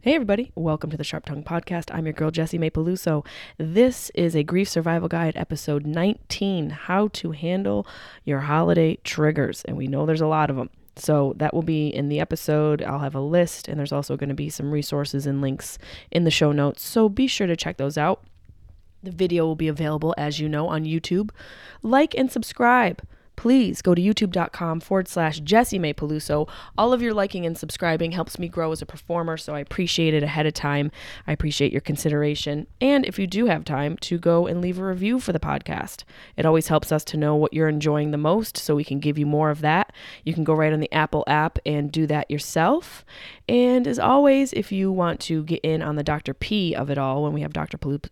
[0.00, 1.92] Hey, everybody, welcome to the Sharp Tongue Podcast.
[1.92, 3.26] I'm your girl, Jessimae Peluso.
[3.56, 7.84] This is a Grief Survival Guide, episode 19 How to Handle
[8.24, 9.64] Your Holiday Triggers.
[9.64, 10.70] And we know there's a lot of them.
[10.94, 12.80] So that will be in the episode.
[12.80, 15.78] I'll have a list, and there's also going to be some resources and links
[16.12, 16.84] in the show notes.
[16.84, 18.22] So be sure to check those out.
[19.02, 21.30] The video will be available, as you know, on YouTube.
[21.82, 23.02] Like and subscribe
[23.38, 26.48] please go to youtube.com forward slash Jessimae Peluso.
[26.76, 30.12] All of your liking and subscribing helps me grow as a performer, so I appreciate
[30.12, 30.90] it ahead of time.
[31.24, 32.66] I appreciate your consideration.
[32.80, 36.02] And if you do have time, to go and leave a review for the podcast.
[36.36, 39.16] It always helps us to know what you're enjoying the most so we can give
[39.16, 39.92] you more of that.
[40.24, 43.04] You can go right on the Apple app and do that yourself.
[43.48, 46.34] And as always, if you want to get in on the Dr.
[46.34, 47.78] P of it all, when we have Dr.
[47.78, 48.06] Peluso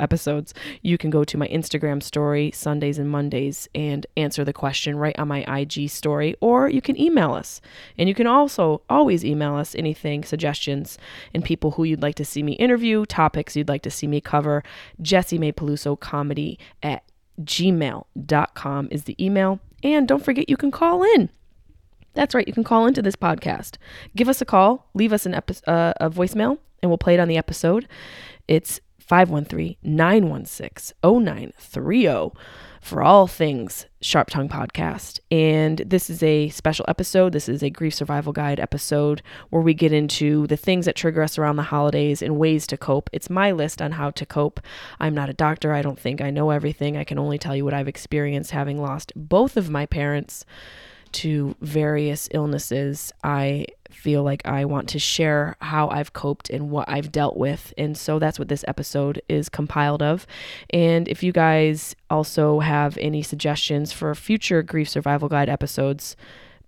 [0.00, 4.96] episodes, you can go to my Instagram story Sundays and Mondays and answer the question
[4.96, 7.60] right on my IG story, or you can email us.
[7.98, 10.98] And you can also always email us anything, suggestions,
[11.34, 14.20] and people who you'd like to see me interview, topics you'd like to see me
[14.20, 14.62] cover.
[15.02, 17.02] Jessimae Peluso comedy at
[17.42, 19.60] gmail.com is the email.
[19.82, 21.30] And don't forget, you can call in.
[22.14, 23.76] That's right, you can call into this podcast.
[24.14, 27.20] Give us a call, leave us an epi- uh, a voicemail, and we'll play it
[27.20, 27.86] on the episode.
[28.48, 32.32] It's 513 916 0930
[32.86, 35.18] for all things Sharp Tongue Podcast.
[35.30, 37.32] And this is a special episode.
[37.32, 41.22] This is a grief survival guide episode where we get into the things that trigger
[41.22, 43.10] us around the holidays and ways to cope.
[43.12, 44.60] It's my list on how to cope.
[45.00, 45.72] I'm not a doctor.
[45.72, 46.96] I don't think I know everything.
[46.96, 50.44] I can only tell you what I've experienced having lost both of my parents
[51.12, 53.12] to various illnesses.
[53.24, 57.72] I feel like I want to share how I've coped and what I've dealt with.
[57.76, 60.26] And so that's what this episode is compiled of.
[60.70, 66.16] And if you guys also have any suggestions for future Grief Survival Guide episodes,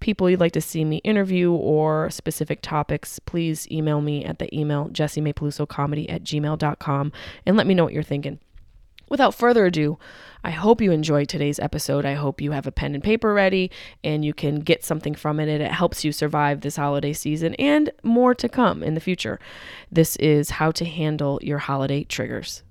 [0.01, 4.55] people you'd like to see me interview or specific topics, please email me at the
[4.57, 7.13] email jessimaepelusocomedy at gmail.com
[7.47, 8.39] and let me know what you're thinking.
[9.09, 9.99] Without further ado,
[10.45, 12.05] I hope you enjoyed today's episode.
[12.05, 13.71] I hope you have a pen and paper ready
[14.05, 17.55] and you can get something from it and it helps you survive this holiday season
[17.55, 19.41] and more to come in the future.
[19.91, 22.63] This is how to handle your holiday triggers.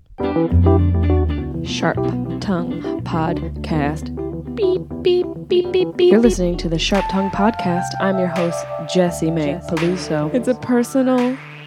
[1.63, 1.97] Sharp
[2.39, 4.15] Tongue Podcast.
[4.55, 6.11] Beep, beep, beep, beep, beep.
[6.11, 7.89] You're listening to the Sharp Tongue Podcast.
[7.99, 8.57] I'm your host,
[8.93, 10.33] Jessimae Peluso.
[10.33, 11.37] It's a personal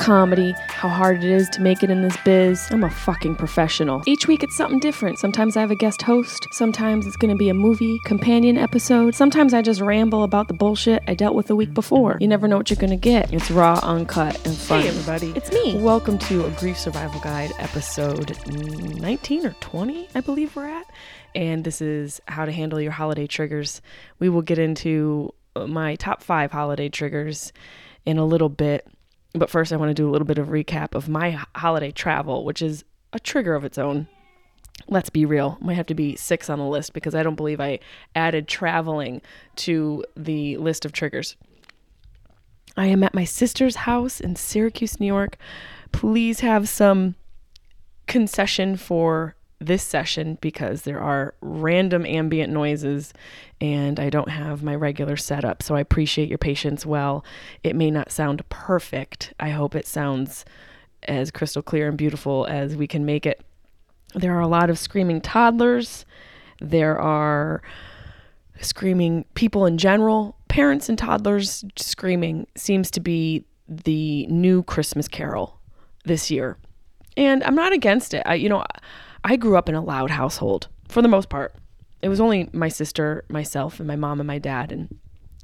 [0.00, 2.66] comedy, how hard it is to make it in this biz.
[2.70, 4.02] I'm a fucking professional.
[4.06, 5.18] Each week it's something different.
[5.18, 6.46] Sometimes I have a guest host.
[6.52, 9.14] Sometimes it's gonna be a movie companion episode.
[9.14, 12.16] Sometimes I just ramble about the bullshit I dealt with the week before.
[12.18, 13.30] You never know what you're gonna get.
[13.30, 14.80] It's raw, uncut, and fun.
[14.80, 15.34] Hey everybody.
[15.36, 15.76] It's me.
[15.76, 20.86] Welcome to a Grief Survival Guide episode 19 or 20, I believe we're at.
[21.34, 23.82] And this is how to handle your holiday triggers.
[24.18, 27.52] We will get into my top five holiday triggers
[28.06, 28.86] in a little bit.
[29.32, 32.44] But first, I want to do a little bit of recap of my holiday travel,
[32.44, 34.08] which is a trigger of its own.
[34.88, 37.60] Let's be real, might have to be six on the list because I don't believe
[37.60, 37.78] I
[38.14, 39.20] added traveling
[39.56, 41.36] to the list of triggers.
[42.76, 45.36] I am at my sister's house in Syracuse, New York.
[45.92, 47.14] Please have some
[48.06, 53.12] concession for this session because there are random ambient noises
[53.60, 55.62] and I don't have my regular setup.
[55.62, 56.86] So I appreciate your patience.
[56.86, 57.24] Well,
[57.62, 59.34] it may not sound perfect.
[59.38, 60.44] I hope it sounds
[61.04, 63.42] as crystal clear and beautiful as we can make it.
[64.14, 66.06] There are a lot of screaming toddlers.
[66.60, 67.62] There are
[68.60, 75.58] screaming people in general, parents and toddlers screaming seems to be the new Christmas carol
[76.04, 76.58] this year.
[77.16, 78.22] And I'm not against it.
[78.26, 78.64] I you know,
[79.24, 81.54] I grew up in a loud household for the most part.
[82.02, 84.98] It was only my sister, myself, and my mom and my dad and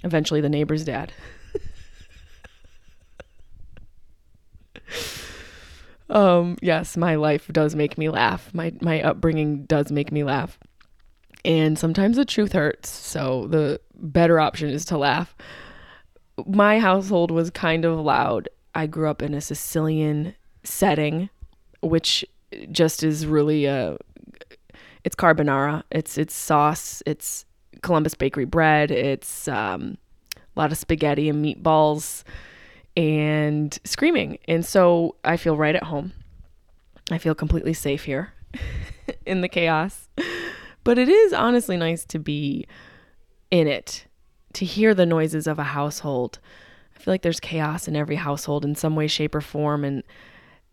[0.05, 1.13] eventually the neighbor's dad.
[6.09, 8.55] um yes, my life does make me laugh.
[8.55, 10.59] My my upbringing does make me laugh.
[11.45, 15.37] And sometimes the truth hurts, so the better option is to laugh.
[16.47, 18.49] My household was kind of loud.
[18.75, 20.35] I grew up in a Sicilian
[20.65, 21.31] setting,
[21.81, 22.25] which
[22.71, 23.99] just is really a
[25.05, 25.85] it's carbonara.
[25.91, 27.03] It's it's sauce.
[27.07, 27.45] It's
[27.83, 28.91] Columbus Bakery bread.
[28.91, 29.99] It's um,
[30.35, 32.25] a lot of spaghetti and meatballs
[32.97, 34.39] and screaming.
[34.49, 36.13] And so I feel right at home.
[37.11, 38.33] I feel completely safe here
[39.27, 40.09] in the chaos.
[40.83, 42.67] But it is honestly nice to be
[43.51, 44.07] in it,
[44.55, 46.39] to hear the noises of a household.
[46.97, 50.03] I feel like there's chaos in every household in some way, shape, or form, and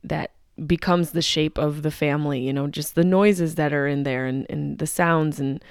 [0.04, 0.32] that
[0.66, 4.26] becomes the shape of the family, you know, just the noises that are in there
[4.26, 5.64] and, and the sounds and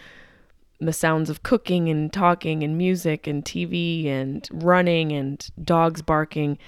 [0.80, 6.58] the sounds of cooking and talking and music and TV and running and dogs barking.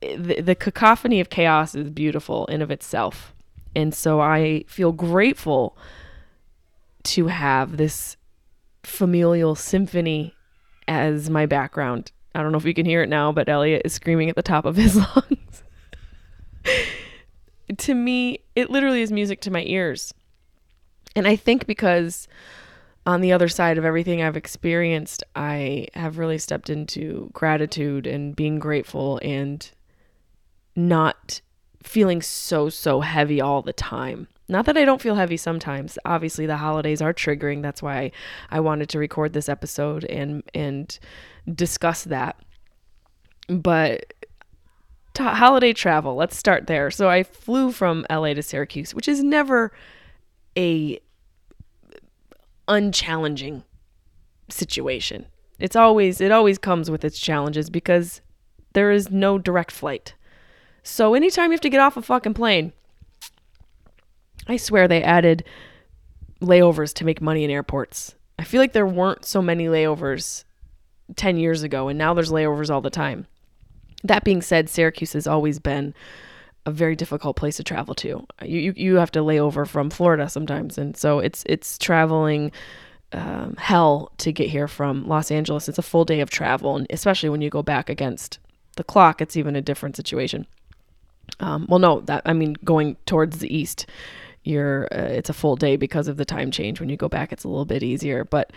[0.00, 3.32] the, the cacophony of chaos is beautiful in of itself.
[3.74, 5.76] And so I feel grateful
[7.04, 8.16] to have this
[8.82, 10.34] familial symphony
[10.88, 12.12] as my background.
[12.34, 14.42] I don't know if you can hear it now, but Elliot is screaming at the
[14.42, 15.62] top of his lungs.
[17.78, 20.12] To me, it literally is music to my ears.
[21.14, 22.28] And I think because
[23.04, 28.34] on the other side of everything I've experienced, I have really stepped into gratitude and
[28.34, 29.68] being grateful and
[30.76, 31.40] not
[31.82, 34.28] feeling so, so heavy all the time.
[34.48, 35.98] Not that I don't feel heavy sometimes.
[36.04, 37.62] Obviously, the holidays are triggering.
[37.62, 38.12] That's why
[38.50, 40.98] I wanted to record this episode and and
[41.54, 42.36] discuss that.
[43.48, 44.12] But
[45.18, 46.90] holiday travel, let's start there.
[46.90, 49.72] So I flew from LA to Syracuse, which is never
[50.56, 50.98] a
[52.68, 53.64] unchallenging
[54.48, 55.26] situation.
[55.58, 58.20] It's always it always comes with its challenges because
[58.72, 60.14] there is no direct flight.
[60.82, 62.72] So anytime you have to get off a fucking plane,
[64.48, 65.44] I swear they added
[66.40, 68.14] layovers to make money in airports.
[68.38, 70.44] I feel like there weren't so many layovers
[71.14, 73.26] 10 years ago and now there's layovers all the time.
[74.04, 75.94] That being said, Syracuse has always been
[76.64, 78.26] a very difficult place to travel to.
[78.42, 82.52] You you, you have to lay over from Florida sometimes, and so it's it's traveling
[83.12, 85.68] um, hell to get here from Los Angeles.
[85.68, 88.38] It's a full day of travel, and especially when you go back against
[88.76, 90.46] the clock, it's even a different situation.
[91.40, 93.86] Um, well, no, that I mean going towards the east,
[94.44, 96.80] you're uh, it's a full day because of the time change.
[96.80, 98.52] When you go back, it's a little bit easier, but.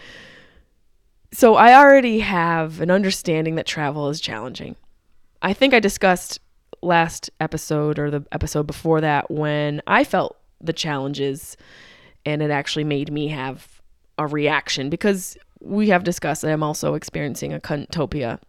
[1.33, 4.77] So I already have an understanding that travel is challenging.
[5.45, 6.39] I think I discussed
[6.81, 11.55] last episode or the episode before that when I felt the challenges
[12.25, 13.79] and it actually made me have
[14.17, 18.39] a reaction because we have discussed that I'm also experiencing a cuntopia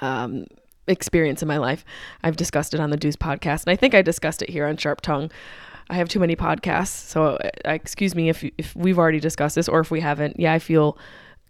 [0.00, 0.46] um,
[0.88, 1.84] experience in my life.
[2.24, 4.76] I've discussed it on the Deuce podcast, and I think I discussed it here on
[4.76, 5.30] Sharp Tongue.
[5.88, 9.68] I have too many podcasts, so uh, excuse me if if we've already discussed this
[9.68, 10.40] or if we haven't.
[10.40, 10.98] Yeah, I feel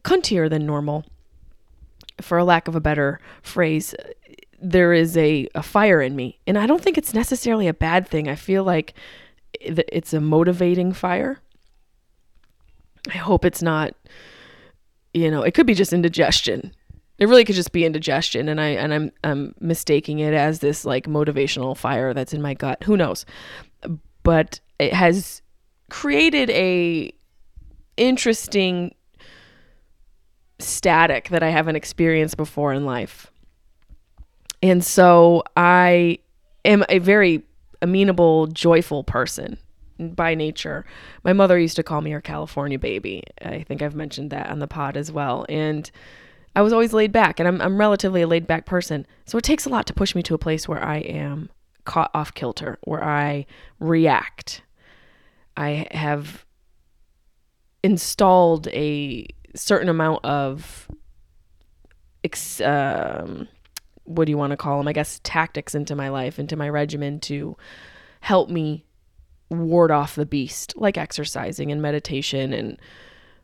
[0.04, 1.06] cuntier than normal,
[2.22, 3.94] for a lack of a better phrase
[4.62, 6.38] there is a, a fire in me.
[6.46, 8.28] And I don't think it's necessarily a bad thing.
[8.28, 8.94] I feel like
[9.60, 11.40] it's a motivating fire.
[13.12, 13.94] I hope it's not,
[15.12, 16.72] you know, it could be just indigestion.
[17.18, 20.84] It really could just be indigestion and I and I'm I'm mistaking it as this
[20.84, 22.82] like motivational fire that's in my gut.
[22.84, 23.26] Who knows?
[24.22, 25.42] But it has
[25.90, 27.12] created a
[27.96, 28.94] interesting
[30.62, 33.30] static that I haven't experienced before in life.
[34.62, 36.18] And so I
[36.64, 37.42] am a very
[37.80, 39.58] amenable, joyful person
[39.98, 40.84] by nature.
[41.24, 43.22] My mother used to call me her California baby.
[43.42, 45.44] I think I've mentioned that on the pod as well.
[45.48, 45.90] And
[46.54, 49.06] I was always laid back, and I'm, I'm relatively a laid back person.
[49.24, 51.48] So it takes a lot to push me to a place where I am
[51.84, 53.46] caught off kilter, where I
[53.80, 54.62] react.
[55.56, 56.44] I have
[57.82, 60.88] installed a certain amount of
[62.24, 63.48] ex- um,
[64.04, 64.88] what do you want to call them?
[64.88, 67.56] I guess tactics into my life, into my regimen to
[68.20, 68.84] help me
[69.50, 72.78] ward off the beast, like exercising and meditation and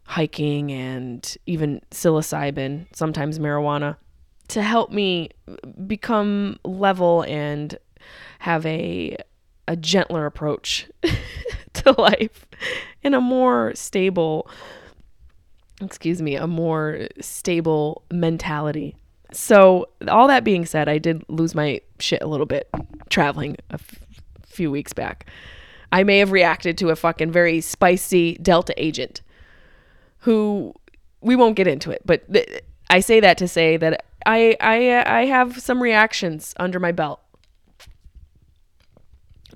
[0.05, 3.97] hiking and even psilocybin, sometimes marijuana,
[4.49, 5.31] to help me
[5.87, 7.79] become level and
[8.39, 9.17] have a
[9.67, 10.89] a gentler approach
[11.75, 12.47] to life
[13.05, 14.51] and a more stable
[15.81, 18.97] excuse me, a more stable mentality.
[19.33, 22.69] So, all that being said, I did lose my shit a little bit
[23.11, 24.01] traveling a f-
[24.47, 25.27] few weeks back.
[25.93, 29.23] I may have reacted to a fucking very spicy Delta agent
[30.21, 30.75] who
[31.21, 35.21] we won't get into it, but th- I say that to say that I I
[35.21, 37.21] I have some reactions under my belt.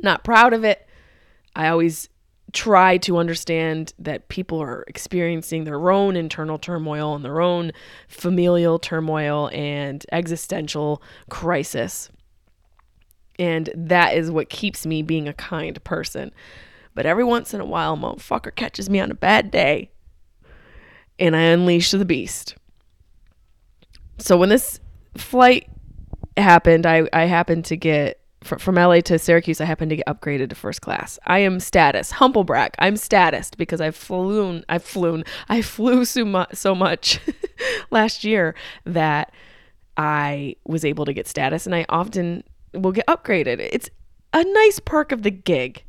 [0.02, 0.86] Not proud of it.
[1.54, 2.08] I always
[2.52, 7.72] try to understand that people are experiencing their own internal turmoil and their own
[8.08, 12.10] familial turmoil and existential crisis.
[13.38, 16.32] And that is what keeps me being a kind person.
[16.94, 19.90] But every once in a while, motherfucker catches me on a bad day
[21.18, 22.56] and I unleash the beast.
[24.18, 24.80] So when this
[25.16, 25.68] flight
[26.36, 30.50] happened, I, I happened to get from LA to Syracuse, I happened to get upgraded
[30.50, 31.18] to first class.
[31.26, 32.74] I am status, humble brag.
[32.78, 37.20] I'm status because I've flown, I've flown, I flew so much, so much
[37.90, 39.32] last year that
[39.96, 42.44] I was able to get status, and I often
[42.74, 43.60] will get upgraded.
[43.72, 43.90] It's
[44.32, 45.84] a nice perk of the gig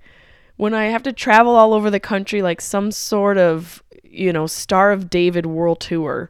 [0.58, 4.48] when I have to travel all over the country like some sort of, you know,
[4.48, 6.30] Star of David world tour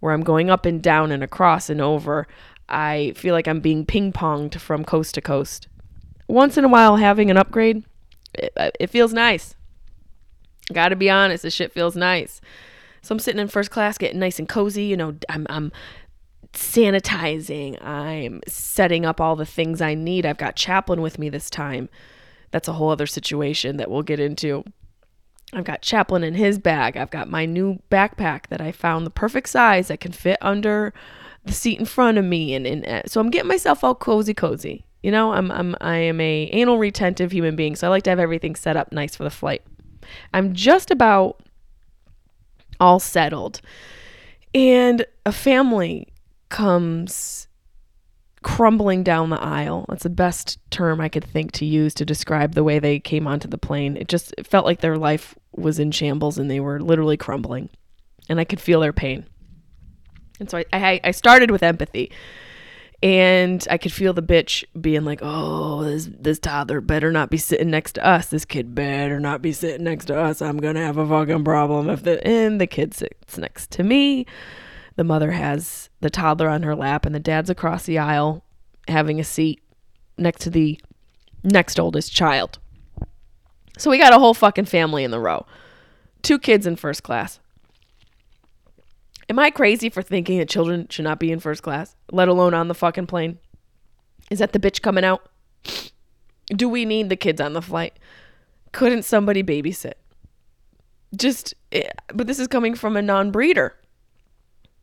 [0.00, 2.26] where I'm going up and down and across and over.
[2.68, 5.68] I feel like I'm being ping ponged from coast to coast.
[6.28, 7.84] Once in a while, having an upgrade,
[8.34, 9.54] it, uh, it feels nice.
[10.72, 12.40] Gotta be honest, this shit feels nice.
[13.02, 14.84] So I'm sitting in first class, getting nice and cozy.
[14.84, 15.72] You know, I'm, I'm
[16.54, 17.82] sanitizing.
[17.84, 20.24] I'm setting up all the things I need.
[20.24, 21.90] I've got Chaplin with me this time.
[22.50, 24.64] That's a whole other situation that we'll get into.
[25.52, 26.96] I've got Chaplin in his bag.
[26.96, 30.94] I've got my new backpack that I found the perfect size that can fit under
[31.44, 34.34] the seat in front of me and, and uh, so I'm getting myself all cozy
[34.34, 34.84] cozy.
[35.02, 38.10] You know, I'm I'm I am a anal retentive human being, so I like to
[38.10, 39.62] have everything set up nice for the flight.
[40.32, 41.42] I'm just about
[42.80, 43.60] all settled.
[44.54, 46.08] And a family
[46.48, 47.48] comes
[48.42, 49.86] crumbling down the aisle.
[49.88, 53.26] That's the best term I could think to use to describe the way they came
[53.26, 53.96] onto the plane.
[53.96, 57.68] It just it felt like their life was in shambles and they were literally crumbling.
[58.28, 59.26] And I could feel their pain.
[60.44, 62.12] And so I, I, I started with empathy.
[63.02, 67.36] And I could feel the bitch being like, "Oh, this this toddler better not be
[67.36, 68.28] sitting next to us.
[68.28, 70.40] This kid better not be sitting next to us.
[70.40, 74.24] I'm gonna have a fucking problem if the." And the kid sits next to me.
[74.96, 78.42] The mother has the toddler on her lap, and the dad's across the aisle
[78.88, 79.60] having a seat
[80.16, 80.80] next to the
[81.42, 82.58] next oldest child.
[83.76, 85.44] So we got a whole fucking family in the row.
[86.22, 87.38] Two kids in first class.
[89.34, 92.54] Am I crazy for thinking that children should not be in first class, let alone
[92.54, 93.40] on the fucking plane?
[94.30, 95.28] Is that the bitch coming out?
[96.46, 97.98] Do we need the kids on the flight?
[98.70, 99.94] Couldn't somebody babysit?
[101.16, 103.74] Just, eh, but this is coming from a non breeder.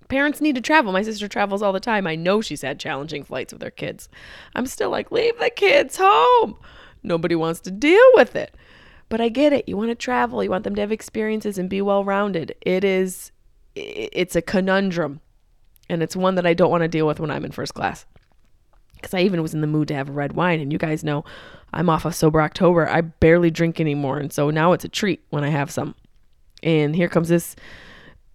[0.10, 0.92] Parents need to travel.
[0.92, 2.06] My sister travels all the time.
[2.06, 4.10] I know she's had challenging flights with her kids.
[4.54, 6.58] I'm still like, leave the kids home.
[7.04, 8.54] Nobody wants to deal with it.
[9.08, 9.70] But I get it.
[9.70, 12.54] You want to travel, you want them to have experiences and be well rounded.
[12.60, 13.32] It is
[13.76, 15.22] it's a conundrum
[15.92, 18.06] and it's one that I don't want to deal with when I'm in first class.
[18.96, 21.04] Because I even was in the mood to have a red wine, and you guys
[21.04, 21.26] know
[21.74, 22.88] I'm off of sober October.
[22.88, 25.96] I barely drink anymore, and so now it's a treat when I have some.
[26.64, 27.56] And here comes this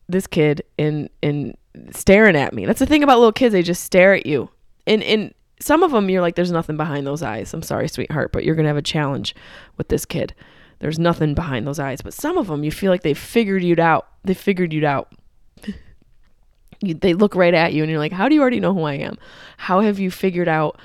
[0.09, 1.57] this kid and and
[1.93, 2.67] staring at me.
[2.67, 4.51] That's the thing about little kids; they just stare at you.
[4.87, 8.33] And and some of them, you're like, "There's nothing behind those eyes." I'm sorry, sweetheart,
[8.33, 9.37] but you're gonna have a challenge
[9.77, 10.35] with this kid.
[10.81, 12.03] There's nothing behind those eyes.
[12.03, 14.09] But some of them, you feel like they figured you out.
[14.25, 15.13] They figured you out
[16.89, 18.83] you, they look right at you and you're like, how do you already know who
[18.83, 19.19] I am?
[19.57, 20.81] How have you figured out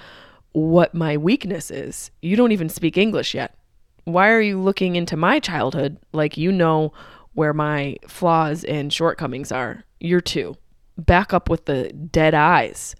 [0.53, 2.11] what my weakness is?
[2.21, 3.55] You don't even speak English yet.
[4.03, 6.91] Why are you looking into my childhood like you know
[7.33, 9.83] where my flaws and shortcomings are?
[9.99, 10.57] You're two.
[10.97, 12.95] Back up with the dead eyes.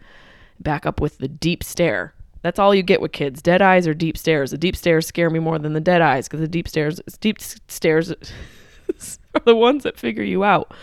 [0.60, 2.14] Back up with the deep stare.
[2.44, 3.42] That's all you get with kids.
[3.42, 4.52] Dead eyes or deep stares.
[4.52, 7.40] The deep stares scare me more than the dead eyes because the deep stares deep
[7.40, 8.12] stares
[9.36, 10.74] are the ones that figure you out.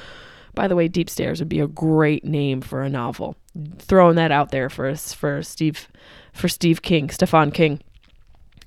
[0.59, 3.37] By the way, Deep Stairs would be a great name for a novel.
[3.79, 5.87] Throwing that out there for for Steve
[6.33, 7.81] for Steve King, Stephen King.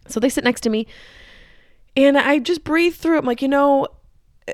[0.08, 0.88] So they sit next to me
[1.98, 3.20] and I just breathe through it.
[3.20, 3.90] I'm like, you know,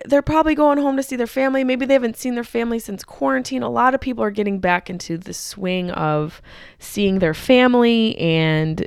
[0.05, 1.63] they're probably going home to see their family.
[1.63, 3.61] Maybe they haven't seen their family since quarantine.
[3.61, 6.41] A lot of people are getting back into the swing of
[6.79, 8.81] seeing their family and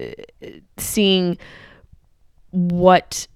[0.44, 1.38] uh, seeing
[2.50, 3.28] what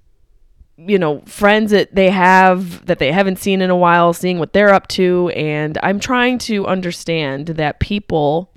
[0.76, 4.52] you know, friends that they have that they haven't seen in a while, seeing what
[4.52, 5.30] they're up to.
[5.34, 8.50] And I'm trying to understand that people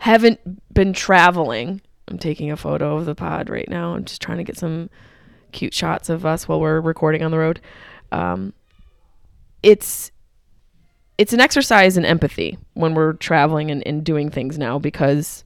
[0.00, 1.80] haven't been traveling.
[2.08, 3.94] I'm taking a photo of the pod right now.
[3.94, 4.90] I'm just trying to get some
[5.52, 7.60] cute shots of us while we're recording on the road.
[8.10, 8.52] Um,
[9.62, 10.10] it's
[11.18, 15.44] it's an exercise in empathy when we're traveling and, and doing things now because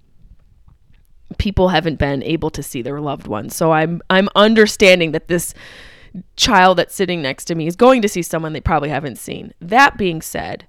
[1.39, 3.55] people haven't been able to see their loved ones.
[3.55, 5.55] So I'm I'm understanding that this
[6.37, 9.53] child that's sitting next to me is going to see someone they probably haven't seen.
[9.61, 10.67] That being said,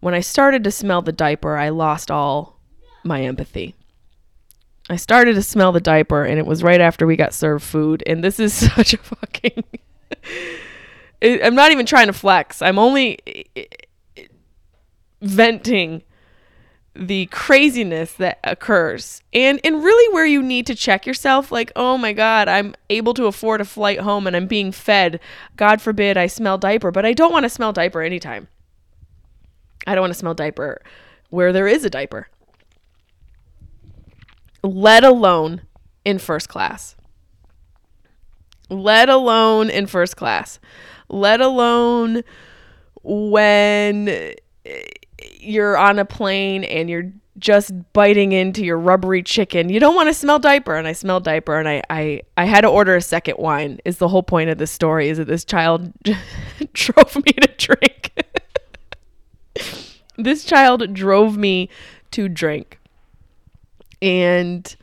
[0.00, 2.58] when I started to smell the diaper, I lost all
[3.04, 3.74] my empathy.
[4.90, 8.02] I started to smell the diaper and it was right after we got served food
[8.06, 9.64] and this is such a fucking
[11.22, 12.62] I'm not even trying to flex.
[12.62, 13.18] I'm only
[15.20, 16.02] venting
[16.98, 21.96] the craziness that occurs and and really where you need to check yourself like oh
[21.96, 25.20] my god i'm able to afford a flight home and i'm being fed.
[25.56, 28.48] God forbid i smell diaper but i don't want to smell diaper anytime.
[29.86, 30.82] I don't want to smell diaper
[31.30, 32.28] where there is a diaper.
[34.62, 35.62] Let alone
[36.04, 36.96] in first class.
[38.68, 40.58] Let alone in first class.
[41.08, 42.22] Let alone
[43.02, 44.34] when
[45.40, 49.68] you're on a plane and you're just biting into your rubbery chicken.
[49.68, 50.76] You don't want to smell diaper.
[50.76, 53.98] And I smelled diaper and I, I, I had to order a second wine is
[53.98, 55.92] the whole point of this story is that this child
[56.72, 58.12] drove me to drink.
[60.16, 61.68] this child drove me
[62.12, 62.78] to drink.
[64.00, 64.76] And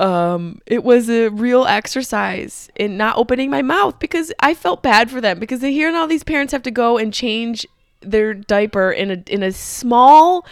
[0.00, 5.10] um it was a real exercise in not opening my mouth because I felt bad
[5.10, 7.66] for them because they hear all these parents have to go and change
[8.00, 10.46] their diaper in a in a small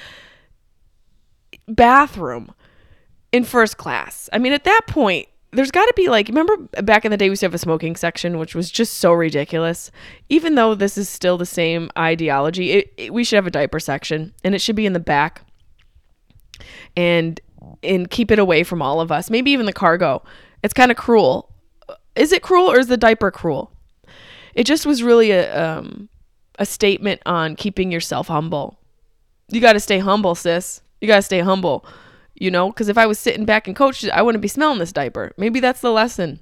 [1.68, 2.52] bathroom
[3.32, 4.28] in first class.
[4.32, 7.26] I mean, at that point, there's got to be like, remember back in the day,
[7.26, 9.90] we used to have a smoking section, which was just so ridiculous.
[10.28, 13.80] Even though this is still the same ideology, it, it, we should have a diaper
[13.80, 15.42] section and it should be in the back
[16.96, 17.40] and
[17.82, 19.30] and keep it away from all of us.
[19.30, 20.22] Maybe even the cargo.
[20.62, 21.52] It's kind of cruel.
[22.14, 23.72] Is it cruel or is the diaper cruel?
[24.54, 26.08] It just was really a um,
[26.58, 28.78] a statement on keeping yourself humble.
[29.48, 30.80] You got to stay humble, sis.
[31.00, 31.84] You got to stay humble.
[32.34, 34.92] You know, because if I was sitting back and coached, I wouldn't be smelling this
[34.92, 35.32] diaper.
[35.38, 36.40] Maybe that's the lesson.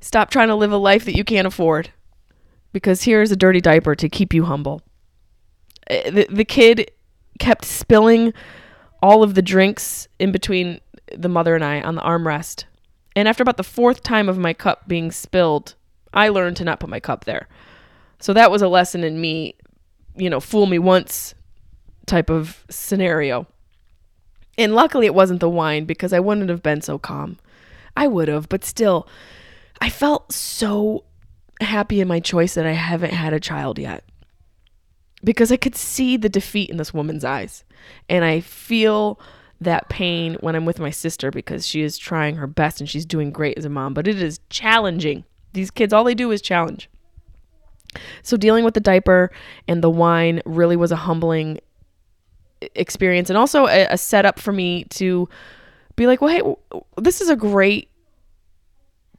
[0.00, 1.90] Stop trying to live a life that you can't afford
[2.72, 4.82] because here's a dirty diaper to keep you humble.
[5.88, 6.90] Eh, the, the kid
[7.38, 8.32] kept spilling
[9.02, 10.80] all of the drinks in between
[11.14, 12.64] the mother and I on the armrest.
[13.14, 15.74] And after about the fourth time of my cup being spilled,
[16.12, 17.48] I learned to not put my cup there.
[18.20, 19.54] So that was a lesson in me,
[20.16, 21.34] you know, fool me once
[22.06, 23.46] type of scenario.
[24.58, 27.38] And luckily it wasn't the wine because I wouldn't have been so calm.
[27.96, 29.08] I would have, but still,
[29.80, 31.04] I felt so
[31.60, 34.04] happy in my choice that I haven't had a child yet.
[35.24, 37.64] Because I could see the defeat in this woman's eyes.
[38.08, 39.18] And I feel
[39.60, 43.06] that pain when I'm with my sister because she is trying her best and she's
[43.06, 45.24] doing great as a mom, but it is challenging.
[45.54, 46.90] These kids, all they do is challenge.
[48.22, 49.30] So dealing with the diaper
[49.68, 51.60] and the wine really was a humbling
[52.74, 55.28] experience and also a, a setup for me to
[55.96, 57.90] be like, well, hey, this is a great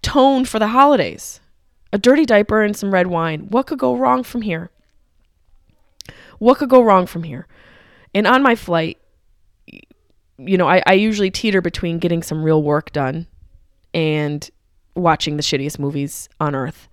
[0.02, 1.40] tone for the holidays.
[1.94, 3.48] A dirty diaper and some red wine.
[3.50, 4.70] What could go wrong from here?
[6.40, 7.48] What could go wrong from here?
[8.14, 8.98] And on my flight,
[10.38, 13.28] you know, I, I usually teeter between getting some real work done
[13.94, 14.50] and
[14.96, 16.88] watching the shittiest movies on earth.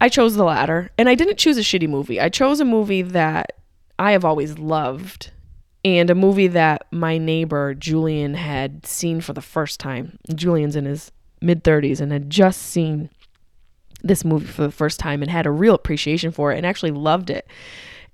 [0.00, 2.20] I chose the latter, and I didn't choose a shitty movie.
[2.20, 3.52] I chose a movie that
[3.98, 5.32] I have always loved
[5.84, 10.18] and a movie that my neighbor Julian had seen for the first time.
[10.34, 13.10] Julian's in his mid 30s and had just seen
[14.02, 16.90] this movie for the first time and had a real appreciation for it and actually
[16.90, 17.46] loved it.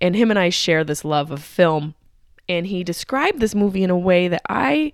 [0.00, 1.94] And him and I share this love of film.
[2.48, 4.92] And he described this movie in a way that I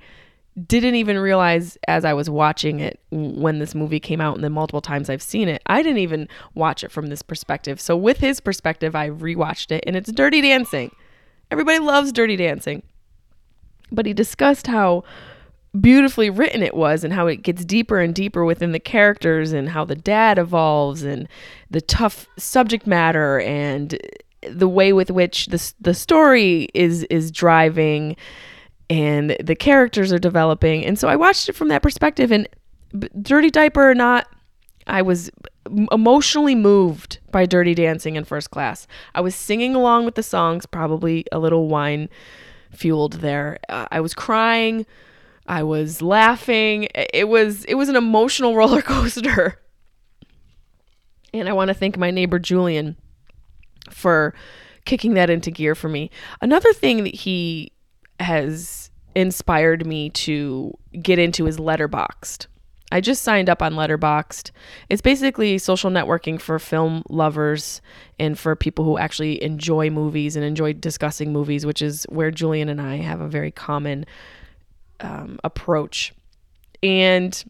[0.67, 4.51] didn't even realize as I was watching it when this movie came out and the
[4.51, 7.81] multiple times I've seen it, I didn't even watch it from this perspective.
[7.81, 10.95] So with his perspective, I rewatched it and it's Dirty Dancing.
[11.51, 12.83] Everybody loves Dirty Dancing.
[13.93, 15.05] But he discussed how
[15.79, 19.69] beautifully written it was and how it gets deeper and deeper within the characters and
[19.69, 21.29] how the dad evolves and
[21.71, 23.99] the tough subject matter and
[24.49, 28.17] the way with which the the story is is driving
[28.91, 30.85] and the characters are developing.
[30.85, 32.33] And so I watched it from that perspective.
[32.33, 32.49] And
[33.23, 34.27] Dirty Diaper or not,
[34.89, 35.31] I was
[35.93, 38.89] emotionally moved by Dirty Dancing in first class.
[39.15, 42.09] I was singing along with the songs, probably a little wine
[42.73, 43.61] fueled there.
[43.69, 44.85] Uh, I was crying.
[45.47, 46.89] I was laughing.
[46.95, 49.61] It was it was an emotional roller coaster.
[51.33, 52.97] And I want to thank my neighbor Julian
[53.89, 54.35] for
[54.85, 56.11] kicking that into gear for me.
[56.41, 57.71] Another thing that he
[58.19, 58.80] has
[59.15, 62.47] inspired me to get into is Letterboxd.
[62.93, 64.51] I just signed up on Letterboxd.
[64.89, 67.81] It's basically social networking for film lovers
[68.19, 72.69] and for people who actually enjoy movies and enjoy discussing movies, which is where Julian
[72.69, 74.07] and I have a very common
[74.99, 76.13] um, approach.
[76.83, 77.43] And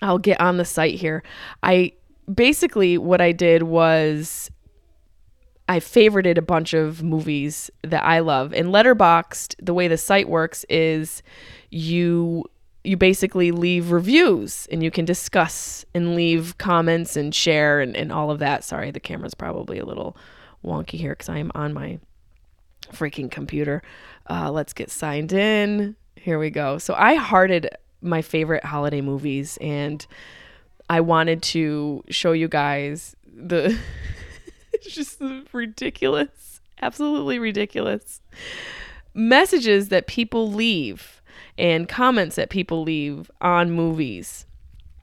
[0.00, 1.22] I'll get on the site here.
[1.62, 1.92] I
[2.32, 4.50] basically what I did was
[5.68, 8.54] I favorited a bunch of movies that I love.
[8.54, 11.22] And Letterboxd, the way the site works is
[11.70, 12.44] you
[12.84, 18.10] you basically leave reviews and you can discuss and leave comments and share and, and
[18.10, 18.64] all of that.
[18.64, 20.16] Sorry, the camera's probably a little
[20.64, 21.98] wonky here because I am on my
[22.92, 23.82] freaking computer.
[24.30, 25.96] Uh, let's get signed in.
[26.16, 26.78] Here we go.
[26.78, 27.68] So I hearted
[28.00, 30.06] my favorite holiday movies and
[30.88, 33.78] I wanted to show you guys the
[34.86, 38.20] it's just ridiculous, absolutely ridiculous
[39.14, 41.20] messages that people leave
[41.58, 44.46] and comments that people leave on movies.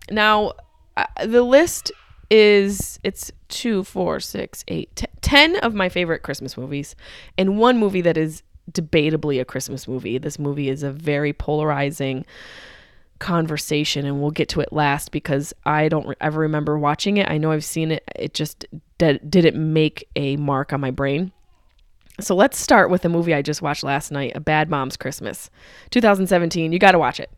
[0.10, 0.54] Now,
[0.96, 1.92] uh, the list
[2.32, 6.96] is it's two, four, six, eight, t- ten of my favorite Christmas movies,
[7.38, 10.18] and one movie that is debatably a Christmas movie.
[10.18, 12.26] This movie is a very polarizing
[13.20, 17.30] conversation and we'll get to it last because I don't re- ever remember watching it.
[17.30, 18.04] I know I've seen it.
[18.16, 18.66] It just
[18.98, 21.32] d- did it make a mark on my brain.
[22.20, 25.50] So let's start with a movie I just watched last night, A Bad Mom's Christmas,
[25.92, 26.72] 2017.
[26.72, 27.30] You got to watch it.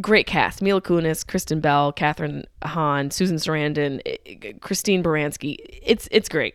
[0.00, 4.00] Great cast: Mila Kunis, Kristen Bell, Kathryn Hahn, Susan Sarandon,
[4.60, 5.56] Christine Baranski.
[5.82, 6.54] It's it's great.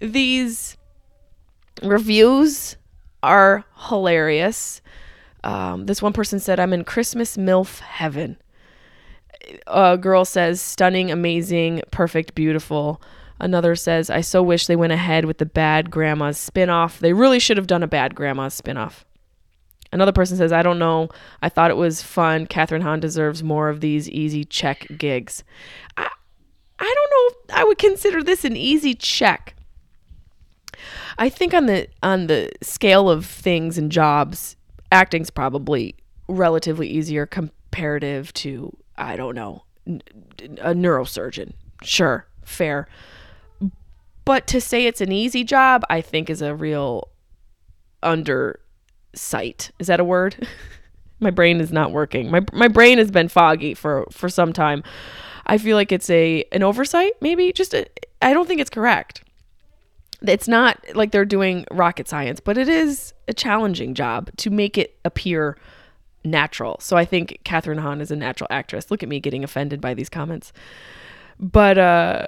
[0.00, 0.78] These
[1.82, 2.76] reviews
[3.22, 4.80] are hilarious.
[5.44, 8.36] Um, this one person said, I'm in Christmas MILF heaven.
[9.66, 13.00] A girl says, stunning, amazing, perfect, beautiful.
[13.38, 16.98] Another says, I so wish they went ahead with the Bad Grandma's spinoff.
[16.98, 19.04] They really should have done a Bad Grandma's spinoff.
[19.92, 21.08] Another person says, I don't know.
[21.42, 22.46] I thought it was fun.
[22.46, 25.42] Kathryn Hahn deserves more of these easy check gigs.
[25.96, 26.08] I,
[26.78, 27.20] I don't know
[27.52, 29.54] I would consider this an easy check.
[31.18, 34.56] I think on the on the scale of things and jobs,
[34.90, 35.94] acting's probably
[36.28, 41.52] relatively easier comparative to I don't know a neurosurgeon.
[41.82, 42.86] Sure, fair.
[44.24, 47.08] But to say it's an easy job, I think is a real
[48.02, 49.70] undersight.
[49.78, 50.46] Is that a word?
[51.20, 52.30] my brain is not working.
[52.30, 54.84] My my brain has been foggy for for some time.
[55.46, 57.84] I feel like it's a an oversight, maybe just uh,
[58.22, 59.24] I don't think it's correct
[60.22, 64.76] it's not like they're doing rocket science, but it is a challenging job to make
[64.76, 65.56] it appear
[66.24, 66.76] natural.
[66.80, 68.90] So I think Kathryn Hahn is a natural actress.
[68.90, 70.52] Look at me getting offended by these comments.
[71.38, 72.26] But uh,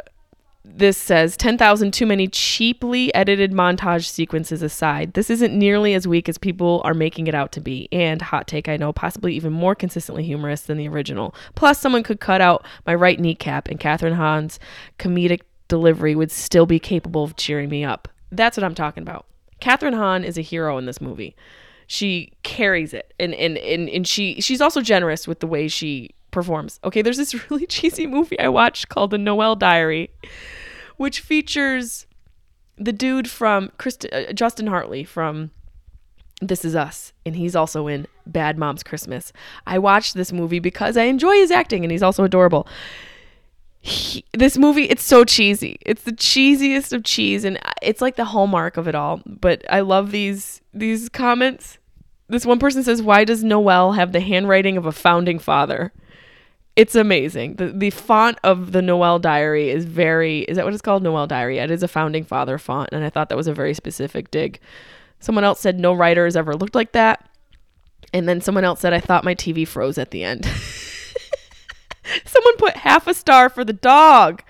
[0.64, 5.14] this says 10,000 too many cheaply edited montage sequences aside.
[5.14, 7.88] This isn't nearly as weak as people are making it out to be.
[7.90, 11.35] And hot take, I know, possibly even more consistently humorous than the original.
[11.55, 14.59] Plus, someone could cut out my right kneecap and Kathryn Hahn's
[14.98, 18.09] comedic delivery would still be capable of cheering me up.
[18.31, 19.26] That's what I'm talking about.
[19.61, 21.35] Kathryn Hahn is a hero in this movie.
[21.87, 26.11] She carries it and and and, and she she's also generous with the way she
[26.31, 26.81] performs.
[26.85, 30.11] Okay, there's this really cheesy movie I watched called The Noel Diary,
[30.97, 32.07] which features
[32.77, 35.51] the dude from Christ- uh, Justin Hartley from
[36.40, 39.33] This Is Us, and he's also in Bad Moms Christmas.
[39.66, 42.66] I watched this movie because I enjoy his acting, and he's also adorable
[43.85, 45.77] he, this movie it's so cheesy.
[45.81, 49.21] It's the cheesiest of cheese and it's like the hallmark of it all.
[49.27, 51.79] But i love these these comments.
[52.29, 55.92] This one person says why does noel have the handwriting of a founding father?
[56.77, 57.57] It's amazing.
[57.57, 61.03] The, the font of the noel diary is very is that what it's called?
[61.03, 61.59] Noel diary.
[61.59, 64.61] It is a founding father font and i thought that was a very specific dig.
[65.18, 67.29] Someone else said no writer has ever looked like that.
[68.14, 70.49] And then someone else said i thought my tv froze at the end
[72.42, 74.42] Someone put half a star for the dog.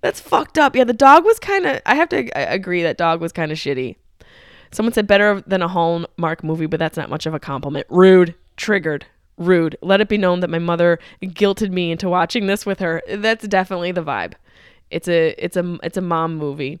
[0.00, 0.74] That's fucked up.
[0.74, 1.80] Yeah, the dog was kind of.
[1.86, 3.96] I have to agree that dog was kind of shitty.
[4.72, 7.86] Someone said better than a Hallmark movie, but that's not much of a compliment.
[7.90, 8.34] Rude.
[8.56, 9.06] Triggered.
[9.36, 9.76] Rude.
[9.82, 13.02] Let it be known that my mother guilted me into watching this with her.
[13.08, 14.34] That's definitely the vibe.
[14.90, 16.80] It's a it's a it's a mom movie.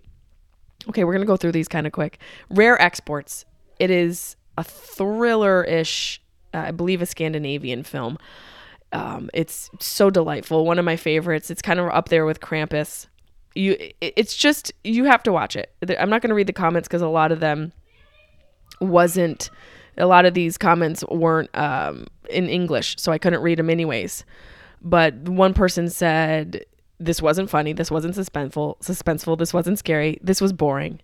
[0.88, 2.18] Okay, we're gonna go through these kind of quick.
[2.50, 3.44] Rare exports.
[3.78, 6.20] It is a thriller-ish,
[6.54, 8.18] uh, I believe, a Scandinavian film.
[8.92, 10.64] Um, it's so delightful.
[10.64, 11.50] One of my favorites.
[11.50, 13.06] It's kind of up there with Krampus.
[13.54, 15.72] You, it's just you have to watch it.
[15.98, 17.72] I'm not going to read the comments because a lot of them
[18.80, 19.50] wasn't.
[19.98, 24.26] A lot of these comments weren't um, in English, so I couldn't read them anyways.
[24.82, 26.66] But one person said
[27.00, 27.72] this wasn't funny.
[27.72, 28.78] This wasn't suspenseful.
[28.80, 29.38] Suspenseful.
[29.38, 30.18] This wasn't scary.
[30.22, 31.00] This was boring,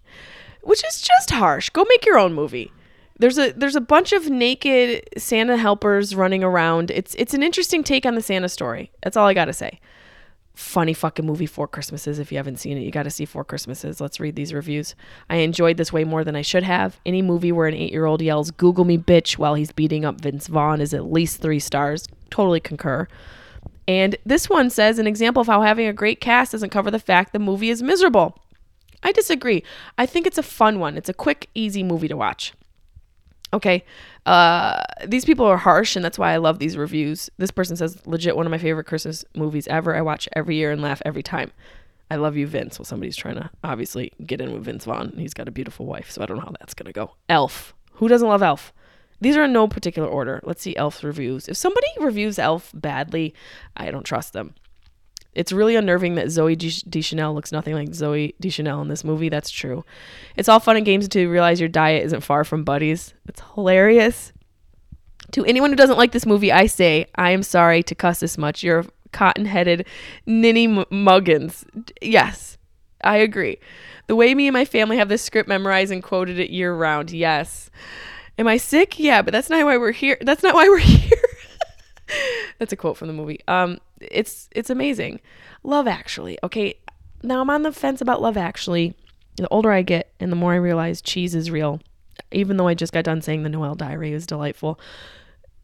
[0.63, 1.71] which is just harsh.
[1.71, 2.71] Go make your own movie
[3.23, 6.91] there's a there's a bunch of naked Santa helpers running around.
[6.91, 8.91] It's it's an interesting take on the Santa story.
[9.01, 9.79] That's all I got to say.
[10.55, 12.19] Funny fucking movie Four Christmases.
[12.19, 14.01] If you haven't seen it, you got to see Four Christmases.
[14.01, 14.97] Let's read these reviews.
[15.31, 16.99] I enjoyed this way more than I should have.
[17.07, 20.81] Any movie where an 8-year-old yells "Google me bitch" while he's beating up Vince Vaughn
[20.81, 22.09] is at least 3 stars.
[22.29, 23.07] Totally concur.
[23.87, 26.99] And this one says an example of how having a great cast doesn't cover the
[26.99, 28.37] fact the movie is miserable.
[29.05, 29.63] I disagree.
[29.97, 30.97] I think it's a fun one.
[30.97, 32.53] It's a quick, easy movie to watch.
[33.53, 33.85] Okay.
[34.25, 37.29] Uh, these people are harsh, and that's why I love these reviews.
[37.39, 39.95] This person says, legit one of my favorite Christmas movies ever.
[39.95, 41.53] I watch every year and laugh every time.
[42.11, 42.79] I love you, Vince.
[42.79, 45.15] Well, somebody's trying to obviously get in with Vince Vaughn.
[45.17, 47.13] He's got a beautiful wife, so I don't know how that's going to go.
[47.29, 47.75] Elf.
[47.95, 48.73] Who doesn't love Elf?
[49.21, 50.41] These are in no particular order.
[50.43, 51.49] Let's see Elf's reviews.
[51.49, 53.35] If somebody reviews Elf badly,
[53.77, 54.55] I don't trust them.
[55.35, 59.29] It's really unnerving that Zooey Deschanel looks nothing like Zooey Deschanel in this movie.
[59.29, 59.85] That's true.
[60.37, 63.15] It's all fun and games you realize your diet isn't far from Buddy's.
[63.27, 64.33] It's hilarious.
[65.33, 68.37] To anyone who doesn't like this movie, I say, I am sorry to cuss this
[68.37, 68.63] much.
[68.63, 69.87] You're cotton headed
[70.27, 71.65] ninny m- muggins.
[72.03, 72.59] Yes,
[73.03, 73.59] I agree.
[74.09, 77.11] The way me and my family have this script memorized and quoted it year round.
[77.11, 77.71] Yes.
[78.39, 78.99] Am I sick?
[78.99, 80.19] Yeah, but that's not why we're here.
[80.21, 81.11] That's not why we're here.
[82.59, 83.41] That's a quote from the movie.
[83.49, 83.79] Um,
[84.11, 85.21] it's it's amazing.
[85.63, 86.39] Love Actually.
[86.43, 86.77] Okay,
[87.23, 88.95] now I'm on the fence about Love Actually.
[89.37, 91.81] The older I get, and the more I realize cheese is real.
[92.31, 94.79] Even though I just got done saying the Noel Diary is delightful,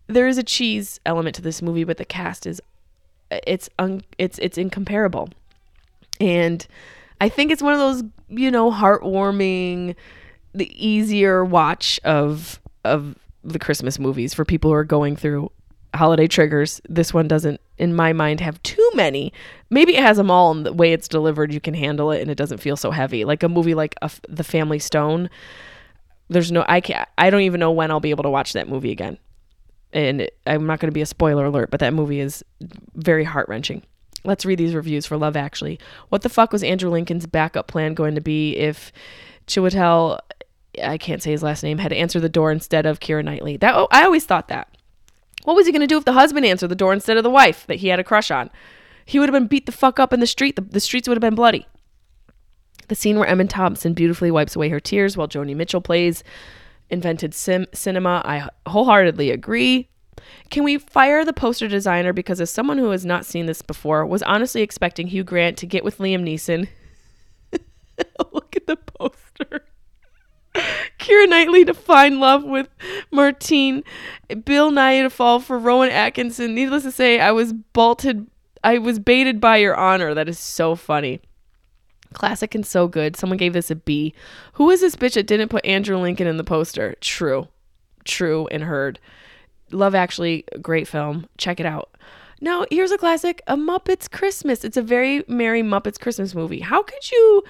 [0.07, 2.61] there is a cheese element to this movie, but the cast is
[3.31, 5.29] it's un, it's it's incomparable,
[6.21, 6.67] and
[7.21, 9.97] I think it's one of those you know heartwarming,
[10.55, 15.51] the easier watch of of the Christmas movies for people who are going through
[15.95, 16.81] holiday triggers.
[16.89, 19.33] This one doesn't, in my mind, have too many.
[19.71, 22.31] Maybe it has them all, and the way it's delivered, you can handle it, and
[22.31, 23.25] it doesn't feel so heavy.
[23.25, 25.31] Like a movie like a, The Family Stone.
[26.29, 28.69] There's no, I can't, I don't even know when I'll be able to watch that
[28.69, 29.19] movie again.
[29.93, 32.45] And it, I'm not going to be a spoiler alert, but that movie is
[32.95, 33.83] very heart wrenching.
[34.25, 35.79] Let's read these reviews for Love Actually.
[36.11, 38.93] What the fuck was Andrew Lincoln's backup plan going to be if
[39.47, 40.19] Chiwetel,
[40.83, 43.57] I can't say his last name, had answered the door instead of Keira Knightley?
[43.57, 44.77] That oh, I always thought that.
[45.45, 47.31] What was he going to do if the husband answered the door instead of the
[47.31, 48.51] wife that he had a crush on?
[49.05, 50.57] He would have been beat the fuck up in the street.
[50.57, 51.67] The, the streets would have been bloody.
[52.89, 56.25] The scene where Emma Thompson beautifully wipes away her tears while Joni Mitchell plays
[56.91, 58.23] invented sim- cinema.
[58.25, 59.89] I wholeheartedly agree.
[60.51, 64.05] Can we fire the poster designer because, as someone who has not seen this before,
[64.05, 66.69] was honestly expecting Hugh Grant to get with Liam Neeson?
[68.33, 69.68] Look at the poster.
[71.09, 72.69] Keira Knightley to find love with
[73.11, 73.83] Martine,
[74.45, 76.55] Bill Nighy to fall for Rowan Atkinson.
[76.55, 78.27] Needless to say, I was bolted,
[78.63, 80.15] I was baited by your honor.
[80.15, 81.21] That is so funny.
[82.13, 83.17] Classic and so good.
[83.17, 84.15] Someone gave this a B.
[84.55, 86.95] Who is this bitch that didn't put Andrew Lincoln in the poster?
[87.01, 87.49] True.
[88.05, 88.99] True and heard.
[89.71, 91.27] Love Actually, great film.
[91.37, 91.91] Check it out.
[92.41, 94.65] Now, here's a classic A Muppets Christmas.
[94.65, 96.61] It's a very merry Muppets Christmas movie.
[96.61, 97.43] How could you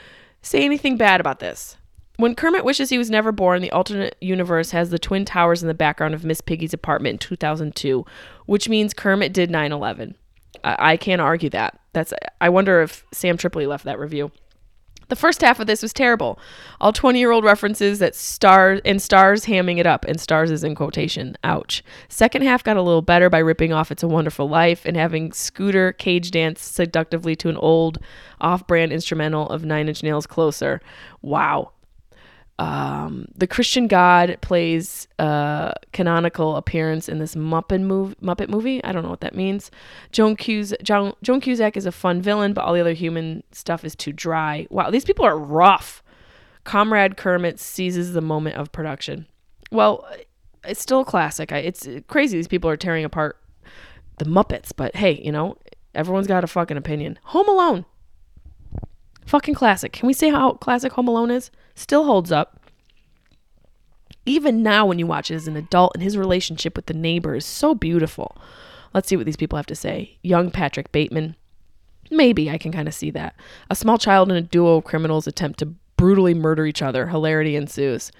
[0.42, 1.76] say anything bad about this?
[2.18, 5.68] When Kermit wishes he was never born, the alternate universe has the Twin Towers in
[5.68, 8.04] the background of Miss Piggy's apartment in 2002,
[8.46, 10.16] which means Kermit did 9 11.
[10.64, 11.78] I-, can't argue that.
[11.92, 14.32] That's I wonder if Sam Tripoli left that review.
[15.06, 16.40] The first half of this was terrible.
[16.80, 20.64] All 20 year old references that star and stars hamming it up, and stars is
[20.64, 21.36] in quotation.
[21.44, 21.84] Ouch.
[22.08, 25.30] Second half got a little better by ripping off It's a Wonderful Life and having
[25.30, 27.98] Scooter cage dance seductively to an old
[28.40, 30.80] off brand instrumental of Nine Inch Nails Closer.
[31.22, 31.70] Wow
[32.58, 38.16] um, the Christian God plays a canonical appearance in this Muppet movie.
[38.22, 38.82] Muppet movie.
[38.82, 39.70] I don't know what that means.
[40.10, 43.84] Joan, Cus- Joan, Joan Cusack is a fun villain, but all the other human stuff
[43.84, 44.66] is too dry.
[44.70, 46.02] Wow, these people are rough.
[46.64, 49.26] Comrade Kermit seizes the moment of production.
[49.70, 50.06] Well,
[50.64, 51.52] it's still a classic.
[51.52, 52.36] I, it's crazy.
[52.38, 53.40] These people are tearing apart
[54.18, 55.56] the Muppets, but hey, you know,
[55.94, 57.18] everyone's got a fucking opinion.
[57.24, 57.84] Home Alone.
[59.28, 59.92] Fucking classic.
[59.92, 61.50] Can we say how classic Home Alone is?
[61.74, 62.58] Still holds up.
[64.24, 67.34] Even now, when you watch it as an adult, and his relationship with the neighbor
[67.34, 68.38] is so beautiful.
[68.94, 70.16] Let's see what these people have to say.
[70.22, 71.36] Young Patrick Bateman.
[72.10, 73.36] Maybe I can kind of see that.
[73.68, 77.08] A small child and a duo of criminals attempt to brutally murder each other.
[77.08, 78.10] Hilarity ensues.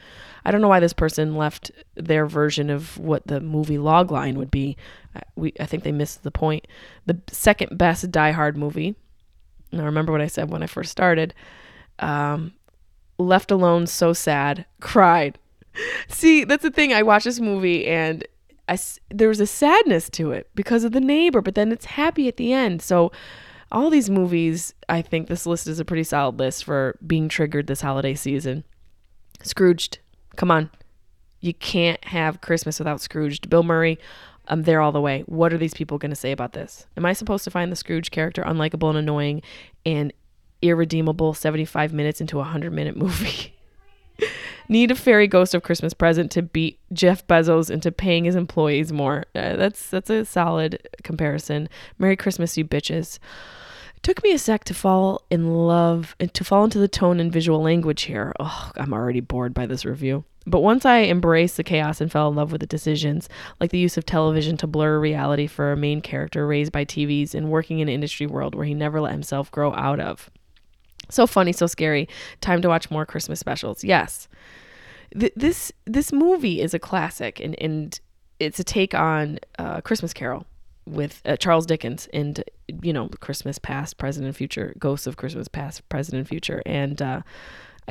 [0.45, 4.51] I don't know why this person left their version of what the movie logline would
[4.51, 4.77] be.
[5.15, 6.69] I, we, I think they missed the point.
[7.07, 8.95] The second best Die Hard movie,
[9.73, 11.35] now, remember what I said when I first started.
[11.99, 12.55] Um,
[13.19, 15.39] left alone, so sad, cried.
[16.09, 16.93] See, that's the thing.
[16.93, 18.27] I watched this movie and
[18.69, 18.79] I,
[19.11, 22.37] there was a sadness to it because of the neighbor, but then it's happy at
[22.37, 22.83] the end.
[22.83, 23.13] So,
[23.71, 27.67] all these movies, I think this list is a pretty solid list for being triggered
[27.67, 28.65] this holiday season.
[29.43, 29.99] Scrooged,
[30.37, 30.71] come on.
[31.41, 33.51] You can't have Christmas without Scrooged.
[33.51, 33.99] Bill Murray,
[34.49, 35.23] I'm there all the way.
[35.27, 36.87] What are these people going to say about this?
[36.97, 39.43] Am I supposed to find the Scrooge character unlikable and annoying
[39.85, 40.13] and
[40.63, 43.55] irredeemable 75 minutes into a 100 minute movie?
[44.69, 48.93] Need a fairy ghost of Christmas present to beat Jeff Bezos into paying his employees
[48.93, 49.25] more.
[49.35, 51.69] Uh, that's that's a solid comparison.
[51.99, 53.19] Merry Christmas, you bitches.
[53.97, 57.33] It took me a sec to fall in love, to fall into the tone and
[57.33, 58.35] visual language here.
[58.39, 60.25] Oh, I'm already bored by this review.
[60.49, 63.29] But once I embraced the chaos and fell in love with the decisions,
[63.61, 67.35] like the use of television to blur reality for a main character raised by TVs
[67.35, 70.31] and working in an industry world where he never let himself grow out of.
[71.11, 72.09] So funny, so scary.
[72.41, 73.85] Time to watch more Christmas specials.
[73.85, 74.27] Yes.
[75.19, 77.99] Th- this this movie is a classic and, and
[78.41, 80.47] it's a take on uh, Christmas Carol
[80.87, 82.43] with uh, Charles Dickens and
[82.83, 87.01] you know Christmas past, present, and future, ghosts of Christmas past, present, and future, and
[87.03, 87.21] uh,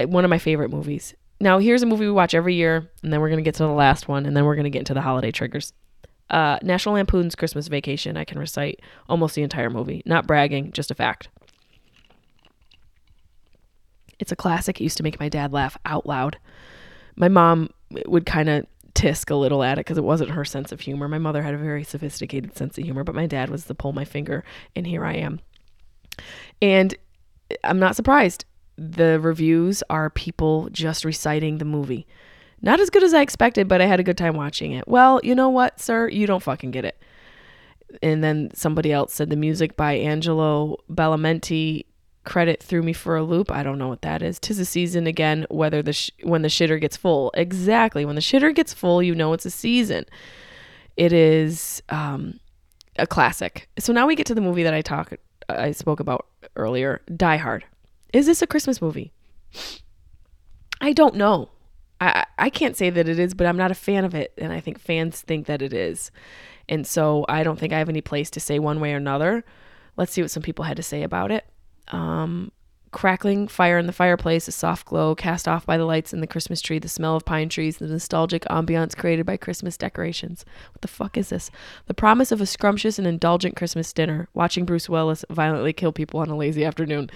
[0.05, 1.13] one of my favorite movies.
[1.39, 3.69] Now here's a movie we watch every year, and then we're gonna get to the
[3.69, 5.73] last one, and then we're gonna get into the holiday triggers.
[6.29, 8.17] Uh, National Lampoon's Christmas Vacation.
[8.17, 10.01] I can recite almost the entire movie.
[10.05, 11.29] Not bragging, just a fact.
[14.19, 14.81] It's a classic.
[14.81, 16.37] It used to make my dad laugh out loud.
[17.15, 17.69] My mom
[18.05, 21.07] would kind of tisk a little at it because it wasn't her sense of humor.
[21.07, 23.93] My mother had a very sophisticated sense of humor, but my dad was the pull
[23.93, 24.43] my finger,
[24.75, 25.39] and here I am.
[26.61, 26.95] And
[27.63, 28.45] I'm not surprised.
[28.77, 32.07] The reviews are people just reciting the movie.
[32.61, 34.87] Not as good as I expected, but I had a good time watching it.
[34.87, 36.07] Well, you know what, sir?
[36.07, 37.01] You don't fucking get it.
[38.01, 41.85] And then somebody else said the music by Angelo Badalamenti
[42.25, 43.49] credit threw me for a loop.
[43.51, 44.39] I don't know what that is.
[44.39, 45.45] Tis a season again.
[45.49, 49.15] Whether the sh- when the shitter gets full, exactly when the shitter gets full, you
[49.15, 50.05] know it's a season.
[50.97, 52.39] It is um,
[52.97, 53.69] a classic.
[53.79, 55.13] So now we get to the movie that I talk
[55.49, 57.63] I spoke about earlier, Die Hard.
[58.13, 59.11] Is this a Christmas movie?
[60.81, 61.49] I don't know.
[61.99, 64.53] I I can't say that it is, but I'm not a fan of it, and
[64.53, 66.11] I think fans think that it is,
[66.69, 69.43] and so I don't think I have any place to say one way or another.
[69.95, 71.45] Let's see what some people had to say about it
[71.89, 72.51] um,
[72.91, 76.27] crackling fire in the fireplace, a soft glow cast off by the lights in the
[76.27, 80.45] Christmas tree, the smell of pine trees, the nostalgic ambiance created by Christmas decorations.
[80.71, 81.51] What the fuck is this?
[81.85, 86.19] The promise of a scrumptious and indulgent Christmas dinner, watching Bruce Willis violently kill people
[86.19, 87.09] on a lazy afternoon.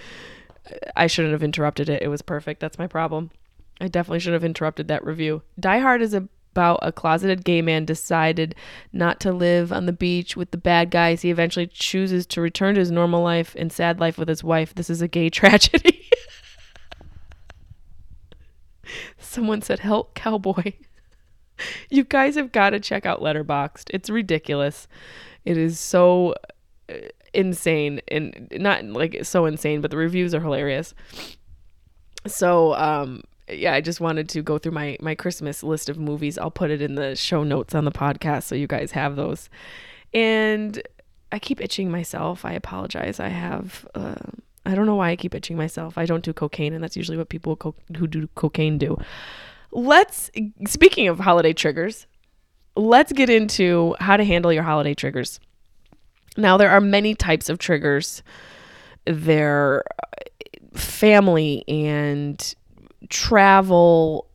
[0.96, 2.02] I shouldn't have interrupted it.
[2.02, 2.60] It was perfect.
[2.60, 3.30] That's my problem.
[3.80, 5.42] I definitely should have interrupted that review.
[5.58, 8.54] Die Hard is about a closeted gay man decided
[8.92, 11.22] not to live on the beach with the bad guys.
[11.22, 14.74] He eventually chooses to return to his normal life and sad life with his wife.
[14.74, 16.08] This is a gay tragedy.
[19.18, 20.74] Someone said, "Help, cowboy."
[21.90, 23.90] you guys have got to check out Letterboxd.
[23.90, 24.88] It's ridiculous.
[25.44, 26.34] It is so
[27.34, 30.94] insane and not like so insane, but the reviews are hilarious.
[32.26, 36.38] So, um, yeah, I just wanted to go through my my Christmas list of movies.
[36.38, 39.48] I'll put it in the show notes on the podcast so you guys have those.
[40.14, 40.82] And
[41.30, 42.44] I keep itching myself.
[42.44, 43.18] I apologize.
[43.18, 44.14] I have uh,
[44.64, 45.98] I don't know why I keep itching myself.
[45.98, 48.98] I don't do cocaine, and that's usually what people co- who do cocaine do.
[49.72, 50.30] Let's
[50.66, 52.06] speaking of holiday triggers,
[52.76, 55.40] let's get into how to handle your holiday triggers.
[56.36, 58.22] Now there are many types of triggers.
[59.04, 59.82] They're
[60.74, 62.54] family and
[63.08, 64.28] travel,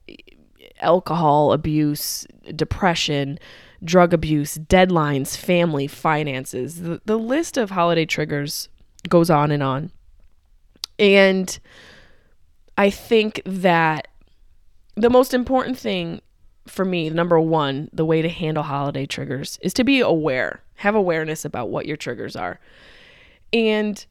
[0.79, 3.39] alcohol abuse, depression,
[3.83, 6.81] drug abuse, deadlines, family, finances.
[6.81, 8.69] The, the list of holiday triggers
[9.09, 9.91] goes on and on.
[10.99, 11.57] And
[12.77, 14.07] I think that
[14.95, 16.21] the most important thing
[16.67, 20.95] for me, number one, the way to handle holiday triggers is to be aware, have
[20.95, 22.59] awareness about what your triggers are.
[23.53, 24.03] And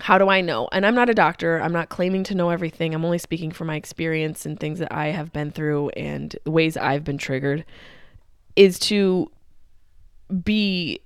[0.00, 0.68] how do I know?
[0.72, 1.60] And I'm not a doctor.
[1.60, 2.94] I'm not claiming to know everything.
[2.94, 6.50] I'm only speaking from my experience and things that I have been through and the
[6.50, 7.64] ways I've been triggered
[8.56, 9.30] is to
[10.42, 11.00] be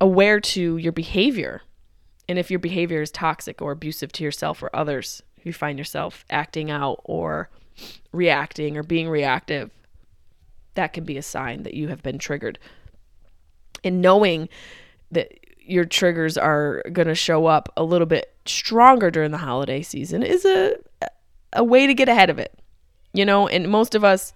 [0.00, 1.62] aware to your behavior.
[2.28, 6.24] And if your behavior is toxic or abusive to yourself or others, you find yourself
[6.30, 7.50] acting out or
[8.12, 9.70] reacting or being reactive,
[10.74, 12.58] that can be a sign that you have been triggered.
[13.84, 14.48] And knowing
[15.12, 19.82] that your triggers are going to show up a little bit stronger during the holiday
[19.82, 20.76] season is a
[21.54, 22.58] a way to get ahead of it.
[23.12, 24.32] You know, and most of us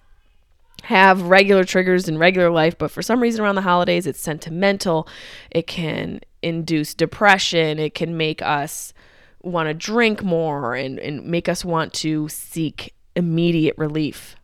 [0.83, 5.07] have regular triggers in regular life, but for some reason around the holidays it's sentimental.
[5.51, 8.93] It can induce depression, it can make us
[9.41, 14.35] want to drink more and, and make us want to seek immediate relief.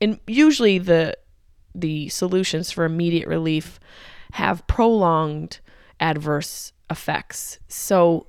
[0.00, 1.16] And usually the
[1.74, 3.80] the solutions for immediate relief
[4.32, 5.60] have prolonged
[6.00, 7.58] adverse effects.
[7.68, 8.26] So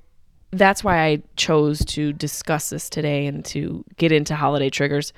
[0.52, 5.12] that's why I chose to discuss this today and to get into holiday triggers.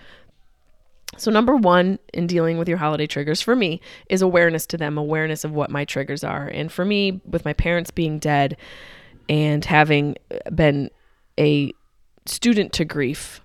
[1.19, 4.99] So, number one in dealing with your holiday triggers for me is awareness to them,
[4.99, 6.47] awareness of what my triggers are.
[6.49, 8.57] And for me, with my parents being dead
[9.29, 10.17] and having
[10.55, 10.91] been
[11.39, 11.73] a
[12.27, 13.41] student to grief,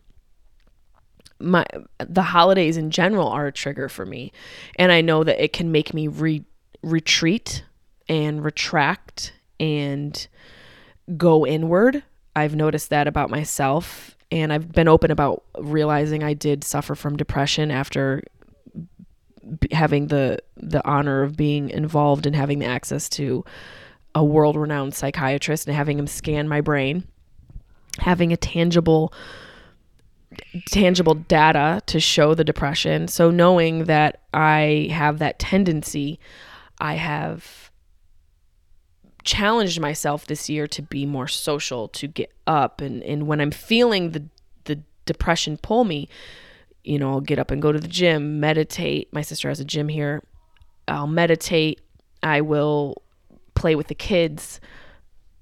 [1.39, 1.65] my
[1.99, 4.31] the holidays in general are a trigger for me
[4.75, 6.45] and i know that it can make me re-
[6.81, 7.63] retreat
[8.07, 10.27] and retract and
[11.17, 12.03] go inward
[12.35, 17.17] i've noticed that about myself and i've been open about realizing i did suffer from
[17.17, 18.23] depression after
[19.71, 23.43] having the the honor of being involved and having the access to
[24.15, 27.03] a world renowned psychiatrist and having him scan my brain
[27.99, 29.13] having a tangible
[30.67, 33.07] tangible data to show the depression.
[33.07, 36.19] So knowing that I have that tendency,
[36.81, 37.71] I have
[39.23, 43.51] challenged myself this year to be more social, to get up and and when I'm
[43.51, 44.25] feeling the
[44.65, 46.09] the depression pull me,
[46.83, 49.13] you know, I'll get up and go to the gym, meditate.
[49.13, 50.23] My sister has a gym here.
[50.87, 51.79] I'll meditate.
[52.23, 53.01] I will
[53.53, 54.59] play with the kids.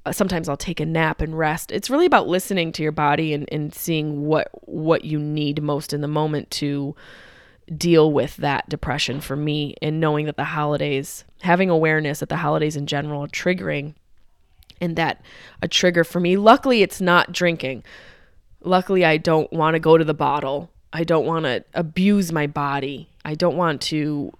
[0.05, 1.71] Uh, sometimes I'll take a nap and rest.
[1.71, 5.93] It's really about listening to your body and, and seeing what what you need most
[5.93, 6.95] in the moment to
[7.77, 12.37] deal with that depression for me and knowing that the holidays having awareness that the
[12.37, 13.93] holidays in general are triggering
[14.81, 15.21] and that
[15.61, 16.37] a trigger for me.
[16.37, 17.83] Luckily it's not drinking.
[18.61, 20.69] Luckily i don't want to go to the bottle.
[20.91, 23.09] I don't want to abuse my body.
[23.23, 24.31] I don't want to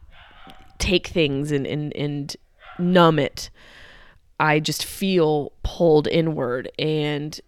[0.80, 2.36] take things and and, and
[2.80, 3.50] numb it.
[4.40, 6.72] I just feel pulled inward.
[6.80, 7.40] And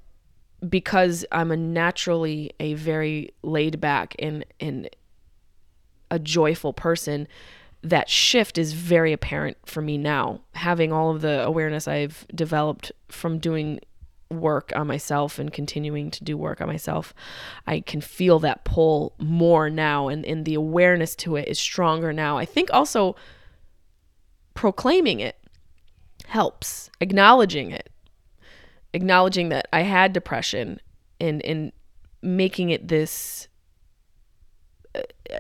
[0.68, 4.90] because I'm a naturally a very laid back and, and
[6.12, 7.28] a joyful person,
[7.82, 10.42] that shift is very apparent for me now.
[10.54, 13.80] Having all of the awareness I've developed from doing
[14.30, 17.14] work on myself and continuing to do work on myself,
[17.66, 20.10] I can feel that pull more now.
[20.10, 22.38] And, and the awareness to it is stronger now.
[22.38, 23.16] I think also
[24.54, 25.38] proclaiming it
[26.28, 27.90] helps acknowledging it
[28.94, 30.80] acknowledging that i had depression
[31.20, 31.72] and and
[32.22, 33.48] making it this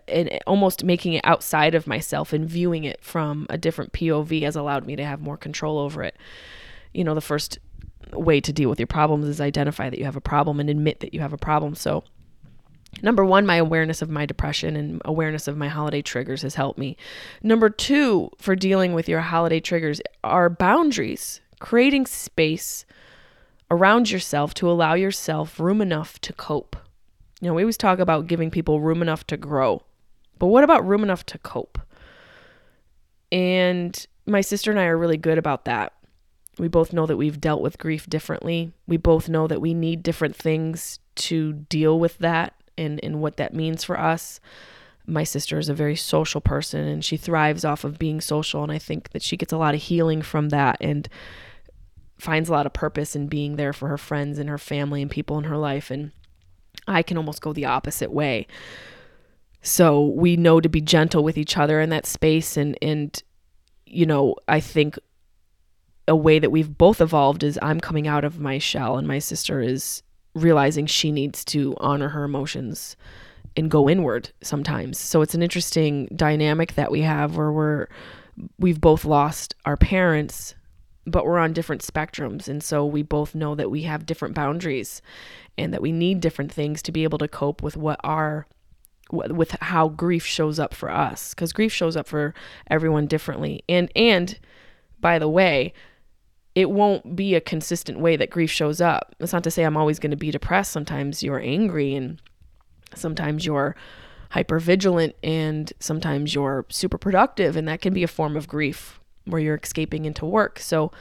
[0.07, 4.55] and almost making it outside of myself and viewing it from a different POV has
[4.55, 6.15] allowed me to have more control over it.
[6.93, 7.59] You know, the first
[8.13, 11.01] way to deal with your problems is identify that you have a problem and admit
[11.01, 11.75] that you have a problem.
[11.75, 12.03] So
[13.01, 16.77] Number one, my awareness of my depression and awareness of my holiday triggers has helped
[16.77, 16.97] me.
[17.41, 22.85] Number two, for dealing with your holiday triggers, are boundaries, creating space
[23.71, 26.75] around yourself to allow yourself room enough to cope.
[27.41, 29.81] You know, we always talk about giving people room enough to grow,
[30.39, 31.79] but what about room enough to cope?
[33.31, 35.93] And my sister and I are really good about that.
[36.59, 38.73] We both know that we've dealt with grief differently.
[38.87, 43.37] We both know that we need different things to deal with that and, and what
[43.37, 44.39] that means for us.
[45.07, 48.61] My sister is a very social person and she thrives off of being social.
[48.63, 51.09] And I think that she gets a lot of healing from that and
[52.19, 55.09] finds a lot of purpose in being there for her friends and her family and
[55.09, 55.89] people in her life.
[55.89, 56.11] And
[56.87, 58.47] I can almost go the opposite way.
[59.61, 62.57] So we know to be gentle with each other in that space.
[62.57, 63.21] And, and,
[63.85, 64.97] you know, I think
[66.07, 69.19] a way that we've both evolved is I'm coming out of my shell and my
[69.19, 70.01] sister is
[70.33, 72.95] realizing she needs to honor her emotions
[73.55, 74.97] and go inward sometimes.
[74.97, 77.87] So it's an interesting dynamic that we have where we're
[78.57, 80.55] we've both lost our parents
[81.05, 85.01] but we're on different spectrums and so we both know that we have different boundaries
[85.57, 88.47] and that we need different things to be able to cope with what our
[89.11, 92.33] with how grief shows up for us cuz grief shows up for
[92.69, 93.63] everyone differently.
[93.67, 94.39] And and
[94.99, 95.73] by the way,
[96.53, 99.15] it won't be a consistent way that grief shows up.
[99.19, 100.71] It's not to say I'm always going to be depressed.
[100.71, 102.21] Sometimes you're angry and
[102.93, 103.75] sometimes you're
[104.31, 108.99] hyper vigilant and sometimes you're super productive and that can be a form of grief
[109.25, 110.59] where you're escaping into work.
[110.59, 110.91] So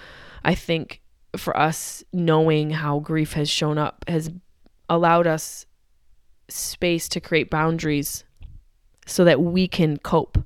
[0.44, 1.00] I think
[1.36, 4.30] for us knowing how grief has shown up has
[4.88, 5.66] allowed us
[6.48, 8.24] space to create boundaries
[9.06, 10.38] so that we can cope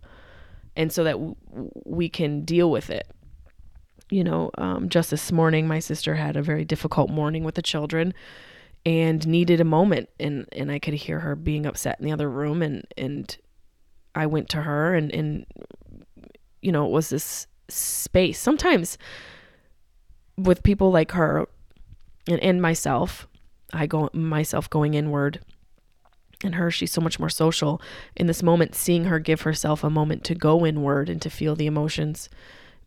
[0.77, 1.37] and so that w-
[1.85, 3.09] we can deal with it.
[4.11, 7.63] You know, um, just this morning, my sister had a very difficult morning with the
[7.63, 8.13] children
[8.87, 12.29] and needed a moment and and I could hear her being upset in the other
[12.29, 13.35] room and and
[14.15, 15.47] I went to her and and
[16.61, 18.39] you know it was this space.
[18.39, 18.99] Sometimes
[20.37, 21.49] with people like her
[22.29, 23.27] and, and myself
[23.73, 25.41] I go myself going inward
[26.43, 27.81] and her she's so much more social
[28.17, 31.55] in this moment seeing her give herself a moment to go inward and to feel
[31.55, 32.29] the emotions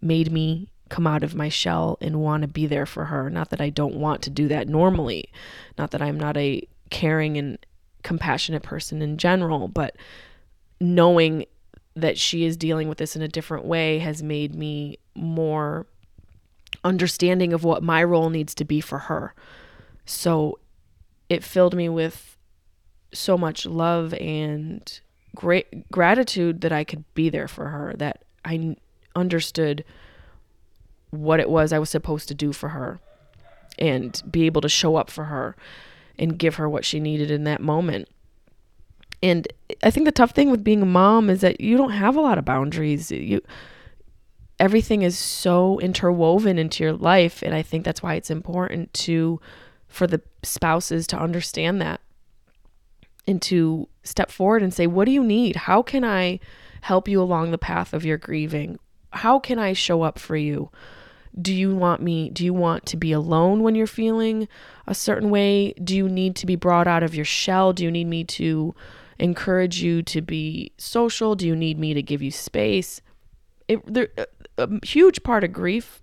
[0.01, 3.29] made me come out of my shell and want to be there for her.
[3.29, 5.29] Not that I don't want to do that normally,
[5.77, 7.57] not that I'm not a caring and
[8.03, 9.95] compassionate person in general, but
[10.79, 11.45] knowing
[11.95, 15.87] that she is dealing with this in a different way has made me more
[16.83, 19.33] understanding of what my role needs to be for her.
[20.05, 20.59] So
[21.29, 22.37] it filled me with
[23.13, 24.99] so much love and
[25.35, 28.75] great gratitude that I could be there for her, that I
[29.15, 29.83] understood
[31.09, 32.99] what it was I was supposed to do for her
[33.79, 35.55] and be able to show up for her
[36.17, 38.09] and give her what she needed in that moment.
[39.21, 39.47] And
[39.83, 42.21] I think the tough thing with being a mom is that you don't have a
[42.21, 43.11] lot of boundaries.
[43.11, 43.41] You
[44.59, 49.39] everything is so interwoven into your life and I think that's why it's important to
[49.87, 52.01] for the spouses to understand that
[53.27, 55.55] and to step forward and say, What do you need?
[55.55, 56.39] How can I
[56.81, 58.79] help you along the path of your grieving?
[59.11, 60.71] How can I show up for you?
[61.39, 62.29] Do you want me?
[62.29, 64.47] Do you want to be alone when you're feeling
[64.87, 65.73] a certain way?
[65.73, 67.73] Do you need to be brought out of your shell?
[67.73, 68.73] Do you need me to
[69.19, 71.35] encourage you to be social?
[71.35, 73.01] Do you need me to give you space?
[73.67, 74.25] It, there, uh,
[74.57, 76.01] a huge part of grief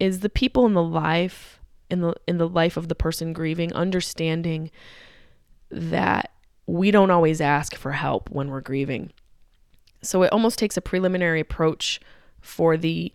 [0.00, 1.60] is the people in the life
[1.90, 4.70] in the in the life of the person grieving understanding
[5.70, 6.32] that
[6.66, 9.12] we don't always ask for help when we're grieving.
[10.02, 12.00] So it almost takes a preliminary approach
[12.40, 13.12] for the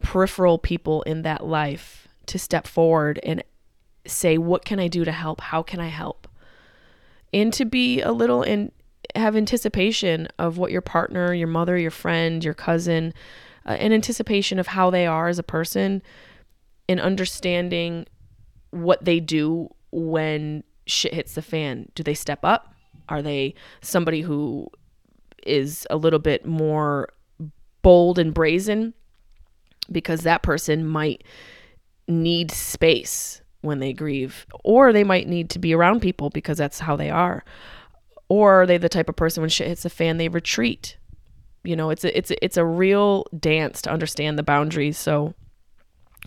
[0.00, 3.42] peripheral people in that life to step forward and
[4.06, 5.40] say, What can I do to help?
[5.40, 6.28] How can I help?
[7.32, 8.72] And to be a little and
[9.14, 13.12] have anticipation of what your partner, your mother, your friend, your cousin,
[13.66, 16.02] uh, an anticipation of how they are as a person
[16.88, 18.06] and understanding
[18.70, 21.88] what they do when shit hits the fan?
[21.94, 22.74] Do they step up?
[23.08, 24.68] Are they somebody who
[25.44, 27.08] is a little bit more
[27.82, 28.94] bold and brazen?
[29.90, 31.22] Because that person might
[32.08, 36.80] need space when they grieve, or they might need to be around people because that's
[36.80, 37.44] how they are.
[38.28, 40.96] Or are they the type of person when shit hits the fan, they retreat?
[41.62, 44.98] You know, it's a it's a, it's a real dance to understand the boundaries.
[44.98, 45.34] So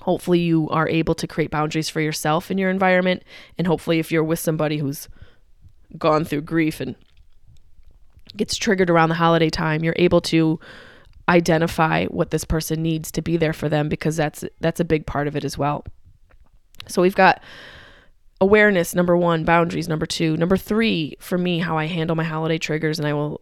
[0.01, 3.23] hopefully you are able to create boundaries for yourself in your environment
[3.57, 5.09] and hopefully if you're with somebody who's
[5.97, 6.95] gone through grief and
[8.35, 10.59] gets triggered around the holiday time you're able to
[11.27, 15.05] identify what this person needs to be there for them because that's that's a big
[15.05, 15.83] part of it as well
[16.87, 17.41] so we've got
[18.41, 22.57] awareness number 1 boundaries number 2 number 3 for me how I handle my holiday
[22.57, 23.41] triggers and I will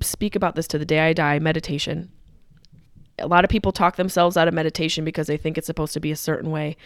[0.00, 2.10] speak about this to the day I die meditation
[3.20, 6.00] a lot of people talk themselves out of meditation because they think it's supposed to
[6.00, 6.76] be a certain way.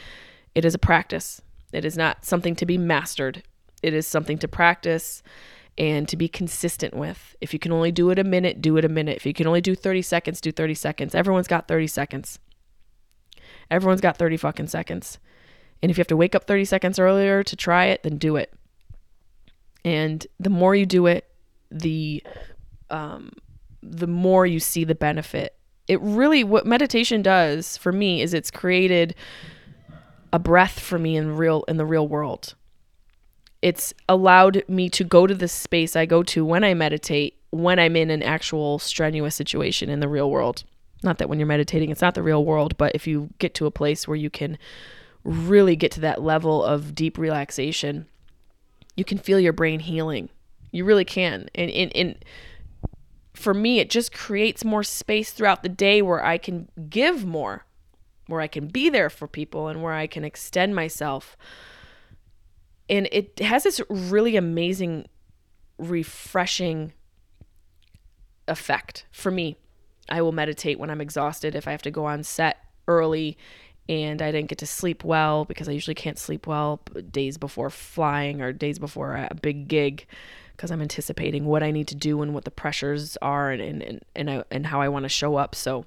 [0.54, 1.40] It is a practice.
[1.72, 3.42] It is not something to be mastered.
[3.82, 5.22] It is something to practice
[5.76, 7.34] and to be consistent with.
[7.40, 9.16] If you can only do it a minute, do it a minute.
[9.16, 11.14] If you can only do 30 seconds, do 30 seconds.
[11.14, 12.38] Everyone's got 30 seconds.
[13.70, 15.18] Everyone's got 30 fucking seconds.
[15.84, 18.36] And if you have to wake up 30 seconds earlier to try it, then do
[18.36, 18.50] it.
[19.84, 21.28] And the more you do it,
[21.70, 22.24] the
[22.88, 23.32] um,
[23.82, 25.54] the more you see the benefit
[25.86, 29.14] it really what meditation does for me is it's created
[30.32, 32.54] a breath for me in real in the real world.
[33.62, 37.78] It's allowed me to go to the space I go to when I meditate when
[37.78, 40.64] I'm in an actual strenuous situation in the real world.
[41.02, 43.66] Not that when you're meditating it's not the real world, but if you get to
[43.66, 44.58] a place where you can
[45.24, 48.06] really get to that level of deep relaxation,
[48.96, 50.28] you can feel your brain healing.
[50.70, 51.48] You really can.
[51.54, 52.24] And and, and
[53.32, 57.64] for me, it just creates more space throughout the day where I can give more,
[58.26, 61.36] where I can be there for people, and where I can extend myself.
[62.88, 65.06] And it has this really amazing,
[65.78, 66.92] refreshing
[68.46, 69.56] effect for me.
[70.08, 71.54] I will meditate when I'm exhausted.
[71.54, 73.38] If I have to go on set early
[73.88, 76.80] and I didn't get to sleep well because I usually can't sleep well
[77.10, 80.06] days before flying or days before a big gig
[80.56, 83.82] because I'm anticipating what I need to do and what the pressures are and and
[83.82, 85.54] and and, I, and how I want to show up.
[85.54, 85.84] So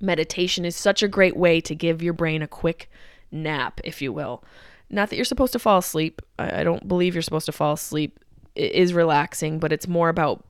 [0.00, 2.90] meditation is such a great way to give your brain a quick
[3.30, 4.44] nap, if you will.
[4.88, 6.22] Not that you're supposed to fall asleep.
[6.38, 8.18] I, I don't believe you're supposed to fall asleep.
[8.54, 10.44] It is relaxing, but it's more about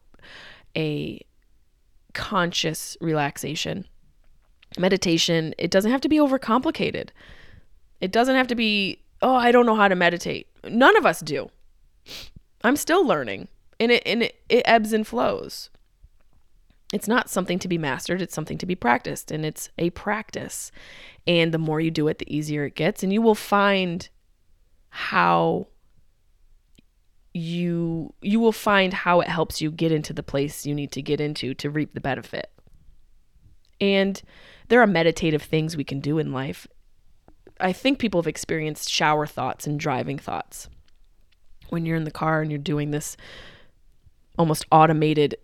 [0.76, 1.24] a
[2.14, 3.86] conscious relaxation.
[4.78, 7.10] Meditation, it doesn't have to be overcomplicated.
[8.00, 10.46] It doesn't have to be, oh, I don't know how to meditate.
[10.64, 11.50] None of us do.
[12.62, 13.48] I'm still learning
[13.78, 15.70] and it and it, it ebbs and flows.
[16.92, 20.70] It's not something to be mastered, it's something to be practiced and it's a practice.
[21.26, 24.08] And the more you do it, the easier it gets and you will find
[24.90, 25.68] how
[27.32, 31.00] you you will find how it helps you get into the place you need to
[31.00, 32.50] get into to reap the benefit.
[33.80, 34.20] And
[34.70, 36.66] there are meditative things we can do in life.
[37.60, 40.68] I think people have experienced shower thoughts and driving thoughts
[41.68, 43.16] when you're in the car and you're doing this
[44.38, 45.36] almost automated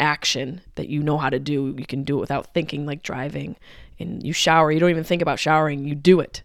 [0.00, 1.74] action that you know how to do.
[1.76, 3.56] You can do it without thinking, like driving.
[4.00, 6.42] And you shower, you don't even think about showering, you do it.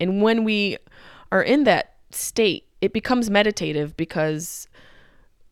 [0.00, 0.76] And when we
[1.30, 4.66] are in that state, it becomes meditative because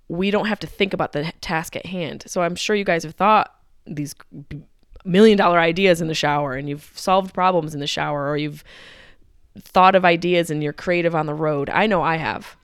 [0.09, 2.25] we don't have to think about the task at hand.
[2.27, 3.55] So I'm sure you guys have thought
[3.87, 4.15] these
[5.05, 8.65] million dollar ideas in the shower and you've solved problems in the shower or you've
[9.59, 11.71] thought of ideas and you're creative on the road.
[11.71, 12.57] I know I have.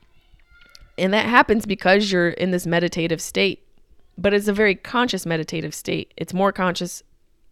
[0.99, 3.63] And that happens because you're in this meditative state.
[4.19, 6.15] But it's a very conscious meditative state.
[6.17, 7.03] It's more conscious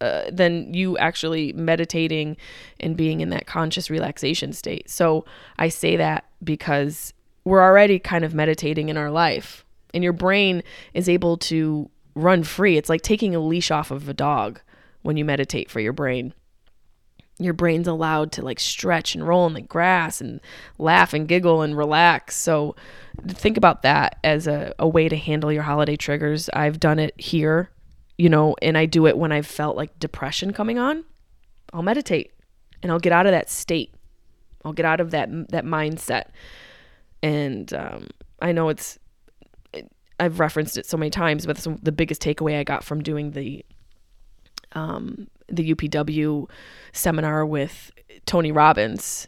[0.01, 2.37] uh, than you actually meditating
[2.79, 4.89] and being in that conscious relaxation state.
[4.89, 5.25] So
[5.59, 7.13] I say that because
[7.43, 9.63] we're already kind of meditating in our life,
[9.93, 10.63] and your brain
[10.93, 12.77] is able to run free.
[12.77, 14.59] It's like taking a leash off of a dog
[15.05, 16.33] when you meditate for your brain
[17.37, 20.39] your brain's allowed to like stretch and roll in the grass and
[20.77, 22.35] laugh and giggle and relax.
[22.35, 22.75] So
[23.27, 26.49] think about that as a, a way to handle your holiday triggers.
[26.53, 27.69] I've done it here,
[28.17, 31.03] you know, and I do it when I've felt like depression coming on.
[31.73, 32.31] I'll meditate
[32.81, 33.93] and I'll get out of that state.
[34.63, 36.27] I'll get out of that that mindset.
[37.21, 38.07] And um,
[38.41, 38.97] I know it's
[40.17, 43.65] I've referenced it so many times, but the biggest takeaway I got from doing the
[44.75, 46.49] um, the UPW
[46.91, 47.91] seminar with
[48.25, 49.27] Tony Robbins,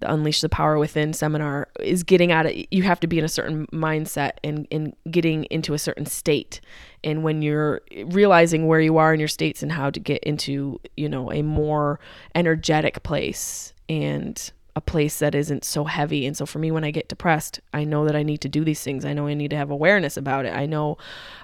[0.00, 3.24] the Unleash the Power Within seminar, is getting out of you have to be in
[3.24, 6.60] a certain mindset and, and getting into a certain state.
[7.02, 10.80] And when you're realizing where you are in your states and how to get into,
[10.96, 11.98] you know, a more
[12.34, 16.26] energetic place and a place that isn't so heavy.
[16.26, 18.62] And so for me, when I get depressed, I know that I need to do
[18.62, 19.06] these things.
[19.06, 20.54] I know I need to have awareness about it.
[20.54, 20.98] I know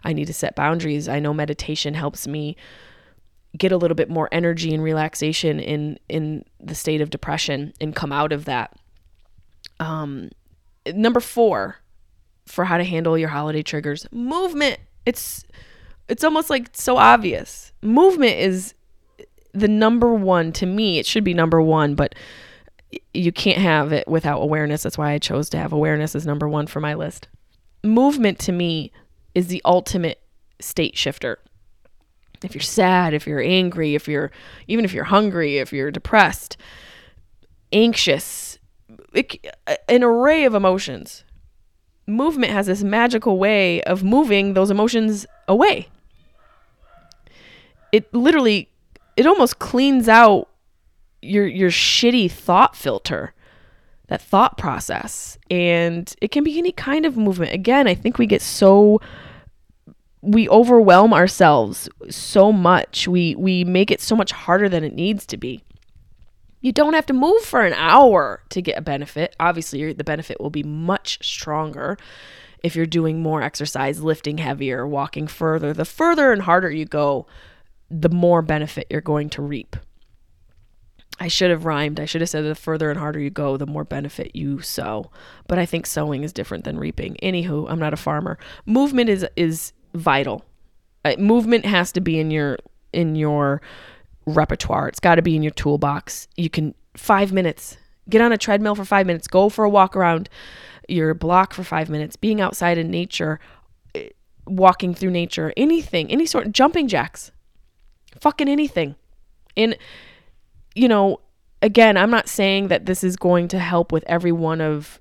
[0.04, 1.08] I need to set boundaries.
[1.08, 2.56] I know meditation helps me
[3.56, 7.94] get a little bit more energy and relaxation in in the state of depression and
[7.94, 8.74] come out of that.
[9.80, 10.30] Um,
[10.94, 11.76] number four
[12.46, 14.78] for how to handle your holiday triggers: movement.
[15.04, 15.44] It's
[16.08, 17.72] it's almost like so obvious.
[17.82, 18.74] Movement is
[19.52, 20.98] the number one to me.
[20.98, 22.14] It should be number one, but
[23.12, 24.82] you can't have it without awareness.
[24.82, 27.28] That's why I chose to have awareness as number one for my list.
[27.84, 28.92] Movement to me
[29.34, 30.20] is the ultimate
[30.60, 31.38] state shifter
[32.44, 34.30] if you're sad, if you're angry, if you're
[34.68, 36.56] even if you're hungry, if you're depressed,
[37.72, 38.58] anxious,
[39.12, 39.44] it,
[39.88, 41.24] an array of emotions.
[42.06, 45.88] Movement has this magical way of moving those emotions away.
[47.92, 48.68] It literally
[49.16, 50.48] it almost cleans out
[51.20, 53.32] your your shitty thought filter
[54.08, 58.26] that thought process and it can be any kind of movement again i think we
[58.26, 59.00] get so
[60.22, 63.08] we overwhelm ourselves so much.
[63.08, 65.62] We we make it so much harder than it needs to be.
[66.60, 69.34] You don't have to move for an hour to get a benefit.
[69.40, 71.98] Obviously, the benefit will be much stronger
[72.62, 75.72] if you're doing more exercise, lifting heavier, walking further.
[75.72, 77.26] The further and harder you go,
[77.90, 79.74] the more benefit you're going to reap.
[81.18, 81.98] I should have rhymed.
[81.98, 85.10] I should have said the further and harder you go, the more benefit you sow.
[85.48, 87.16] But I think sowing is different than reaping.
[87.22, 88.38] Anywho, I'm not a farmer.
[88.66, 90.44] Movement is is vital.
[91.04, 92.58] Uh, movement has to be in your
[92.92, 93.60] in your
[94.26, 94.88] repertoire.
[94.88, 96.28] It's got to be in your toolbox.
[96.36, 97.76] You can 5 minutes.
[98.08, 99.26] Get on a treadmill for 5 minutes.
[99.26, 100.28] Go for a walk around
[100.88, 102.16] your block for 5 minutes.
[102.16, 103.40] Being outside in nature,
[103.94, 104.10] eh,
[104.46, 107.32] walking through nature, anything, any sort jumping jacks.
[108.20, 108.94] Fucking anything.
[109.56, 109.76] And
[110.74, 111.20] you know,
[111.60, 115.00] again, I'm not saying that this is going to help with every one of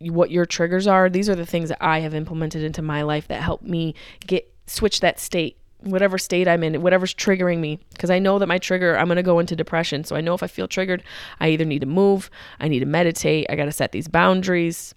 [0.00, 1.08] what your triggers are.
[1.08, 3.94] These are the things that I have implemented into my life that help me
[4.26, 7.78] get switch that state, whatever state I'm in, whatever's triggering me.
[7.92, 10.04] Because I know that my trigger, I'm going to go into depression.
[10.04, 11.02] So I know if I feel triggered,
[11.40, 12.30] I either need to move,
[12.60, 14.94] I need to meditate, I got to set these boundaries.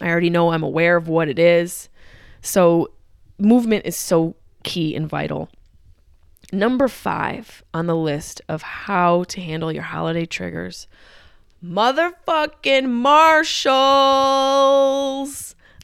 [0.00, 1.88] I already know I'm aware of what it is.
[2.42, 2.92] So
[3.38, 5.48] movement is so key and vital.
[6.52, 10.86] Number five on the list of how to handle your holiday triggers
[11.64, 13.74] motherfucking Marshalls.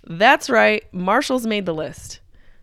[0.07, 2.20] That's right, Marshalls made the list.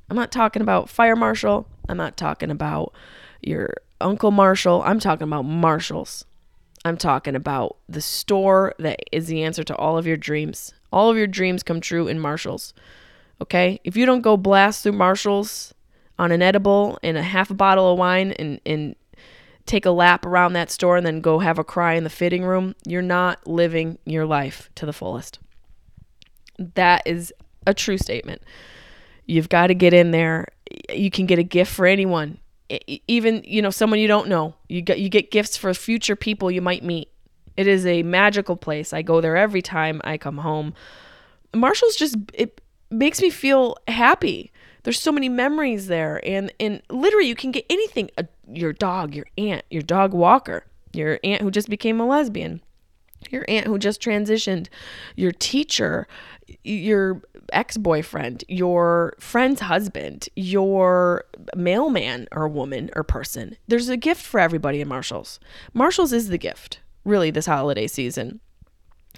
[0.09, 1.68] I'm not talking about Fire Marshal.
[1.88, 2.93] I'm not talking about
[3.41, 4.84] your Uncle Marshall.
[4.86, 6.26] I'm talking about Marshalls.
[6.84, 10.74] I'm talking about the store that is the answer to all of your dreams.
[10.91, 12.74] All of your dreams come true in Marshalls.
[13.41, 13.80] Okay?
[13.84, 15.74] If you don't go blast through Marshalls
[16.18, 18.95] on an edible and a half a bottle of wine and, and
[19.66, 22.43] take a lap around that store and then go have a cry in the fitting
[22.43, 25.39] room, you're not living your life to the fullest.
[26.57, 27.34] That is
[27.66, 28.41] a true statement.
[29.26, 30.47] You've got to get in there.
[30.91, 32.39] You can get a gift for anyone,
[33.07, 34.55] even you know someone you don't know.
[34.70, 37.09] You get you get gifts for future people you might meet.
[37.57, 38.93] It is a magical place.
[38.93, 40.74] I go there every time I come home.
[41.53, 44.51] Marshall's just it makes me feel happy.
[44.84, 48.09] There's so many memories there, and and literally you can get anything.
[48.18, 48.24] Uh,
[48.54, 52.62] your dog, your aunt, your dog walker, your aunt who just became a lesbian,
[53.30, 54.68] your aunt who just transitioned,
[55.16, 56.08] your teacher,
[56.64, 57.22] your
[57.54, 61.26] ex boyfriend, your friend's husband, your
[61.56, 63.58] mailman or woman or person.
[63.68, 65.39] There's a gift for everybody in Marshall's.
[65.74, 68.39] Marshall's is the gift, really, this holiday season.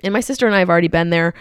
[0.04, 1.34] And my sister and I have already been there.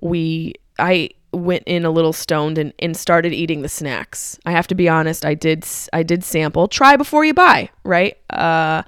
[0.00, 4.38] We, I, went in a little stoned and, and started eating the snacks.
[4.44, 6.68] I have to be honest, I did I did sample.
[6.68, 8.16] Try before you buy, right?
[8.30, 8.82] Uh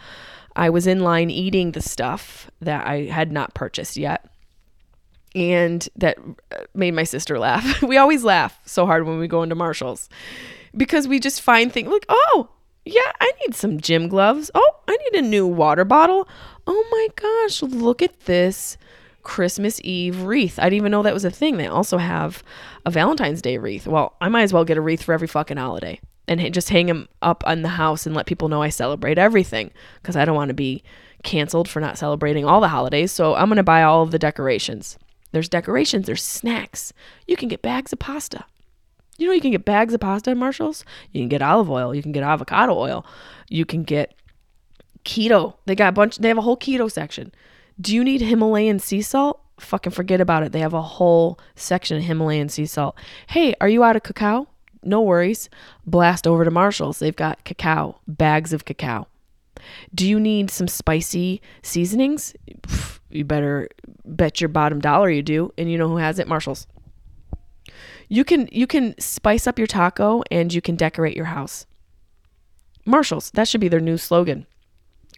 [0.55, 4.29] I was in line eating the stuff that I had not purchased yet.
[5.35, 6.19] And that
[6.75, 7.81] made my sister laugh.
[7.83, 10.11] we always laugh so hard when we go into Marshalls
[10.77, 12.51] because we just find things like, "Oh,
[12.85, 14.51] yeah, I need some gym gloves.
[14.55, 16.29] Oh, I need a new water bottle.
[16.67, 18.77] Oh my gosh, look at this
[19.23, 20.59] Christmas Eve wreath.
[20.59, 21.57] I didn't even know that was a thing.
[21.57, 22.43] They also have
[22.85, 23.87] a Valentine's Day wreath.
[23.87, 26.87] Well, I might as well get a wreath for every fucking holiday and just hang
[26.87, 29.71] them up on the house and let people know I celebrate everything
[30.01, 30.83] because I don't want to be
[31.23, 33.13] canceled for not celebrating all the holidays.
[33.13, 34.99] So I'm going to buy all of the decorations.
[35.33, 36.93] There's decorations, there's snacks.
[37.27, 38.45] You can get bags of pasta.
[39.19, 40.85] You know, you can get bags of pasta at Marshall's.
[41.13, 41.95] You can get olive oil.
[41.95, 43.07] You can get avocado oil.
[43.49, 44.15] You can get
[45.05, 45.55] keto.
[45.67, 47.33] They got a bunch, they have a whole keto section.
[47.81, 49.41] Do you need Himalayan sea salt?
[49.61, 50.53] Fucking forget about it.
[50.53, 52.97] They have a whole section of Himalayan sea salt.
[53.29, 54.49] Hey, are you out of cacao?
[54.83, 55.49] No worries.
[55.87, 56.99] Blast over to Marshall's.
[56.99, 59.07] They've got cacao, bags of cacao.
[59.95, 62.35] Do you need some spicy seasonings?
[63.11, 63.69] You better
[64.05, 65.53] bet your bottom dollar you do.
[65.57, 66.27] And you know who has it?
[66.27, 66.67] Marshall's.
[68.09, 71.67] You can you can spice up your taco and you can decorate your house.
[72.85, 74.47] Marshalls, that should be their new slogan.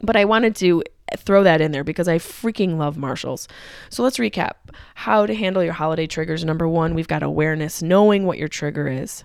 [0.03, 0.83] But I wanted to
[1.17, 3.49] throw that in there because I freaking love Marshalls.
[3.91, 4.53] So let's recap.
[4.95, 6.45] How to handle your holiday triggers.
[6.45, 9.25] Number one, we've got awareness, knowing what your trigger is,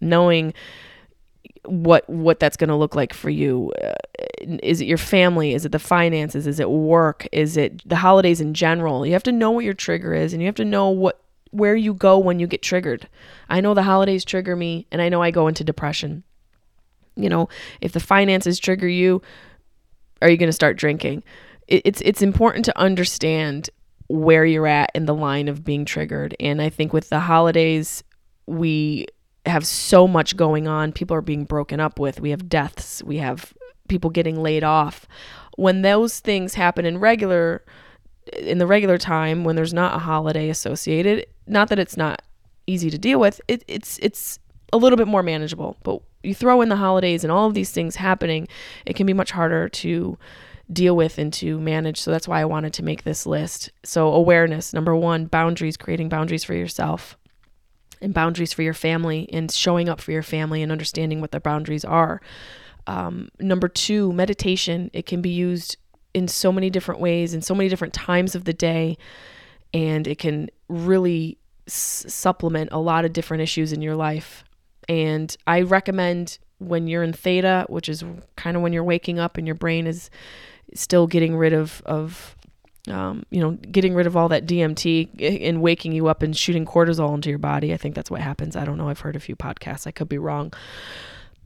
[0.00, 0.52] knowing
[1.64, 3.72] what what that's going to look like for you.
[3.82, 3.92] Uh,
[4.62, 5.54] is it your family?
[5.54, 6.46] Is it the finances?
[6.46, 7.28] Is it work?
[7.32, 9.04] Is it the holidays in general?
[9.06, 11.74] You have to know what your trigger is and you have to know what where
[11.74, 13.08] you go when you get triggered.
[13.48, 16.22] I know the holidays trigger me and i know i go into depression.
[17.16, 17.48] You know
[17.80, 19.20] if the finances trigger you
[20.22, 21.22] are you going to start drinking?
[21.68, 23.70] It, it's it's important to understand
[24.08, 26.34] where you're at in the line of being triggered.
[26.40, 28.02] And I think with the holidays,
[28.46, 29.06] we
[29.46, 30.92] have so much going on.
[30.92, 32.20] People are being broken up with.
[32.20, 33.02] We have deaths.
[33.04, 33.54] We have
[33.88, 35.06] people getting laid off.
[35.56, 37.64] When those things happen in regular
[38.36, 42.22] in the regular time when there's not a holiday associated, not that it's not
[42.66, 44.38] easy to deal with, it, it's it's
[44.72, 45.76] a little bit more manageable.
[45.82, 48.48] But you throw in the holidays and all of these things happening,
[48.86, 50.18] it can be much harder to
[50.72, 51.98] deal with and to manage.
[52.00, 53.70] So that's why I wanted to make this list.
[53.82, 57.16] So, awareness number one, boundaries, creating boundaries for yourself
[58.00, 61.40] and boundaries for your family and showing up for your family and understanding what the
[61.40, 62.20] boundaries are.
[62.86, 64.90] Um, number two, meditation.
[64.92, 65.76] It can be used
[66.14, 68.96] in so many different ways, in so many different times of the day,
[69.72, 74.44] and it can really s- supplement a lot of different issues in your life.
[74.90, 78.02] And I recommend when you're in theta, which is
[78.34, 80.10] kind of when you're waking up and your brain is
[80.74, 82.36] still getting rid of of
[82.88, 86.66] um, you know, getting rid of all that DMT and waking you up and shooting
[86.66, 87.72] cortisol into your body.
[87.72, 88.56] I think that's what happens.
[88.56, 88.88] I don't know.
[88.88, 89.86] I've heard a few podcasts.
[89.86, 90.52] I could be wrong.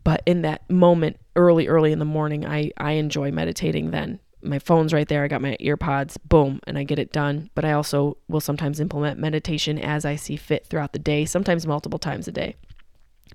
[0.05, 4.21] But in that moment, early, early in the morning, I, I enjoy meditating then.
[4.43, 5.25] My phone's right there.
[5.25, 7.51] I got my earpods, boom, and I get it done.
[7.55, 11.67] But I also will sometimes implement meditation as I see fit throughout the day, sometimes
[11.67, 12.55] multiple times a day.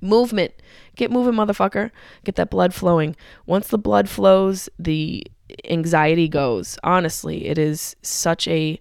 [0.02, 0.54] Movement.
[0.96, 1.92] Get moving, motherfucker.
[2.24, 3.16] Get that blood flowing.
[3.46, 5.26] Once the blood flows, the
[5.66, 6.78] anxiety goes.
[6.84, 8.80] Honestly, it is such a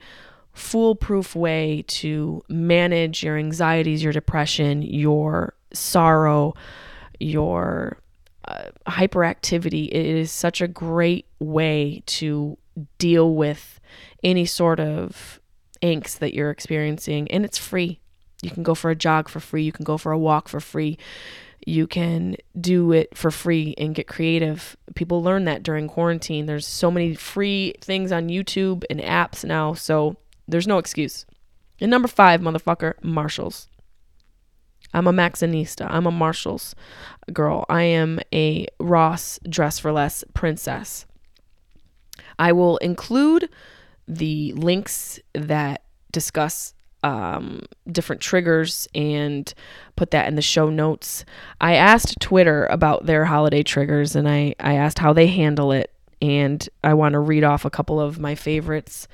[0.53, 6.55] foolproof way to manage your anxieties, your depression, your sorrow,
[7.21, 7.99] your
[8.45, 9.89] uh, hyperactivity.
[9.89, 12.59] It is such a great way to
[12.99, 13.81] deal with
[14.23, 15.41] any sort of
[15.83, 18.01] angst that you're experiencing, and it's free.
[18.43, 19.64] You can go for a jog for free.
[19.64, 20.99] You can go for a walk for free.
[21.66, 24.76] You can do it for free and get creative.
[24.95, 26.47] People learn that during quarantine.
[26.47, 30.16] There's so many free things on YouTube and apps now, so
[30.47, 31.26] there's no excuse.
[31.80, 33.68] And number five, motherfucker, Marshalls.
[34.95, 35.86] I'm a Maxxinista.
[35.91, 36.74] I'm a Marshalls
[37.32, 37.66] girl.
[37.68, 41.07] I am a Ross Dress for Less princess.
[42.39, 43.51] I will include
[44.07, 45.82] the links that
[46.12, 46.72] discuss
[47.03, 49.53] um, different triggers and
[49.96, 51.24] put that in the show notes.
[51.61, 55.90] I asked Twitter about their holiday triggers and I, I asked how they handle it.
[56.20, 59.07] and I want to read off a couple of my favorites.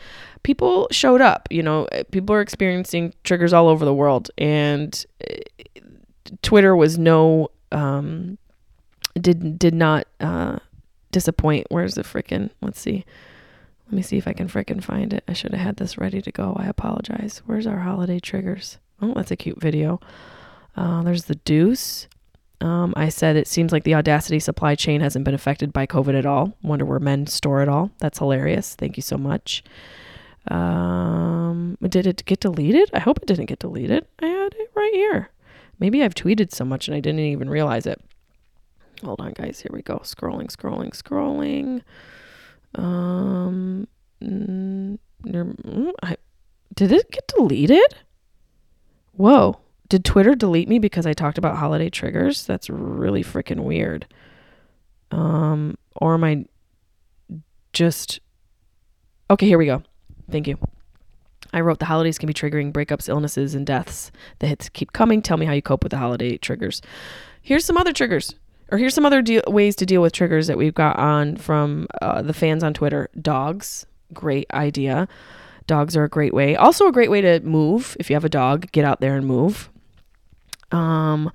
[0.42, 5.40] People showed up, you know, people are experiencing triggers all over the world, and eh,
[6.42, 8.38] Twitter was no um,
[9.20, 10.58] did did not uh,
[11.10, 11.66] disappoint.
[11.70, 12.50] Where's the frickin'?
[12.62, 13.04] Let's see.
[13.86, 15.24] Let me see if I can frickin' find it.
[15.28, 16.54] I should have had this ready to go.
[16.56, 17.42] I apologize.
[17.46, 18.78] Where's our holiday triggers?
[19.00, 20.00] Oh, that's a cute video.
[20.76, 22.08] Uh, there's the deuce.
[22.60, 26.18] Um, I said it seems like the Audacity supply chain hasn't been affected by COVID
[26.18, 26.56] at all.
[26.62, 27.90] Wonder where men store it all.
[27.98, 28.74] That's hilarious.
[28.74, 29.62] Thank you so much.
[30.48, 32.90] Um, did it get deleted?
[32.94, 34.06] I hope it didn't get deleted.
[34.20, 35.30] I had it right here.
[35.78, 38.00] Maybe I've tweeted so much and I didn't even realize it.
[39.02, 39.60] Hold on, guys.
[39.60, 39.98] Here we go.
[39.98, 41.82] Scrolling, scrolling, scrolling.
[42.74, 43.86] Um,
[44.22, 46.16] mm, mm, I,
[46.74, 47.94] did it get deleted?
[49.12, 49.58] Whoa.
[49.88, 52.46] Did Twitter delete me because I talked about holiday triggers?
[52.46, 54.06] That's really freaking weird.
[55.10, 56.46] Um, or am I
[57.72, 58.20] just.
[59.30, 59.82] Okay, here we go.
[60.30, 60.58] Thank you.
[61.52, 64.10] I wrote the holidays can be triggering breakups, illnesses, and deaths.
[64.40, 65.22] The hits keep coming.
[65.22, 66.82] Tell me how you cope with the holiday triggers.
[67.42, 68.34] Here's some other triggers,
[68.74, 71.86] or here's some other de- ways to deal with triggers that we've got on from
[72.02, 73.08] uh, the fans on Twitter.
[73.22, 75.06] Dogs, great idea.
[75.68, 76.56] Dogs are a great way.
[76.56, 77.96] Also, a great way to move.
[78.00, 79.70] If you have a dog, get out there and move.
[80.72, 81.30] Um,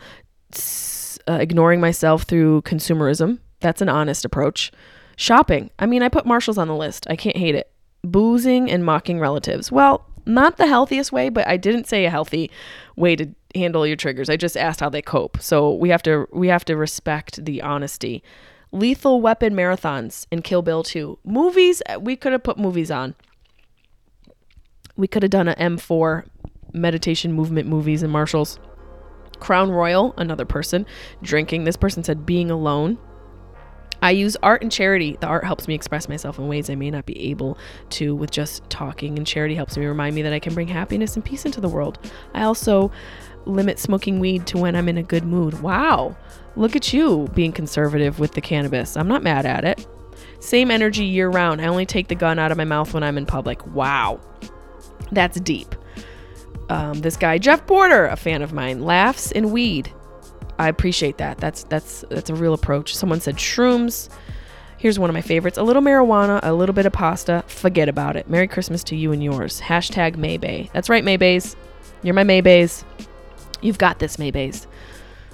[1.29, 3.39] uh, ignoring myself through consumerism.
[3.61, 4.69] That's an honest approach.
[5.15, 5.69] Shopping.
[5.79, 7.07] I mean, I put Marshalls on the list.
[7.09, 7.71] I can't hate it.
[8.03, 9.71] Boozing and mocking relatives.
[9.71, 12.51] Well, not the healthiest way, but I didn't say a healthy
[12.97, 14.29] way to handle your triggers.
[14.29, 15.41] I just asked how they cope.
[15.41, 18.23] So we have to we have to respect the honesty.
[18.71, 21.19] Lethal Weapon marathons in Kill Bill 2.
[21.23, 23.15] Movies, uh, we could have put movies on.
[24.95, 26.25] We could have done a M4
[26.73, 28.59] meditation movement movies and Marshalls.
[29.39, 30.85] Crown Royal, another person
[31.23, 31.63] drinking.
[31.63, 32.99] This person said being alone.
[34.01, 35.17] I use art and charity.
[35.19, 37.57] The art helps me express myself in ways I may not be able
[37.91, 41.15] to with just talking, and charity helps me remind me that I can bring happiness
[41.15, 41.99] and peace into the world.
[42.33, 42.91] I also
[43.49, 45.61] limit smoking weed to when I'm in a good mood.
[45.61, 46.15] Wow,
[46.55, 48.95] look at you being conservative with the cannabis.
[48.95, 49.85] I'm not mad at it.
[50.39, 51.61] Same energy year round.
[51.61, 53.65] I only take the gun out of my mouth when I'm in public.
[53.67, 54.19] Wow,
[55.11, 55.75] that's deep.
[56.69, 59.91] Um, this guy, Jeff Porter, a fan of mine, laughs in weed.
[60.59, 61.37] I appreciate that.
[61.37, 62.95] That's that's that's a real approach.
[62.95, 64.09] Someone said shrooms.
[64.77, 67.43] Here's one of my favorites: a little marijuana, a little bit of pasta.
[67.47, 68.29] Forget about it.
[68.29, 69.61] Merry Christmas to you and yours.
[69.61, 70.71] Hashtag Maybay.
[70.71, 71.55] That's right, Maybays.
[72.03, 72.83] You're my Maybays.
[73.61, 74.65] You've got this, Maybays.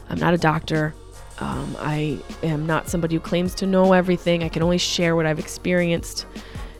[0.09, 0.93] I'm not a doctor.
[1.39, 4.43] Um, I am not somebody who claims to know everything.
[4.43, 6.25] I can only share what I've experienced,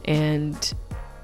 [0.06, 0.74] and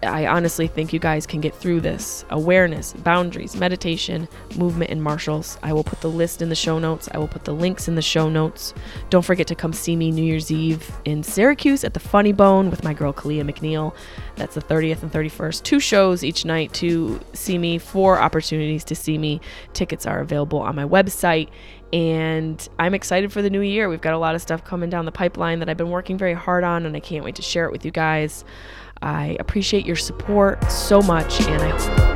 [0.04, 2.26] I honestly think you guys can get through this.
[2.32, 4.28] Awareness, boundaries, meditation,
[4.58, 5.60] movement, and Marshalls.
[5.62, 7.08] I will put the list in the show notes.
[7.14, 8.74] I will put the links in the show notes.
[9.12, 12.72] Don't forget to come see me New Year's Eve in Syracuse at the Funny Bone
[12.72, 13.93] with my girl Kalia McNeil.
[14.38, 15.64] That's the 30th and 31st.
[15.64, 19.39] Two shows each night to see me, four opportunities to see me.
[19.74, 21.49] Tickets are available on my website.
[21.93, 23.89] And I'm excited for the new year.
[23.89, 26.34] We've got a lot of stuff coming down the pipeline that I've been working very
[26.34, 28.45] hard on, and I can't wait to share it with you guys.
[29.02, 32.12] I appreciate your support so much, and I hope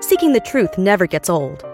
[0.00, 1.73] Seeking the truth never gets old.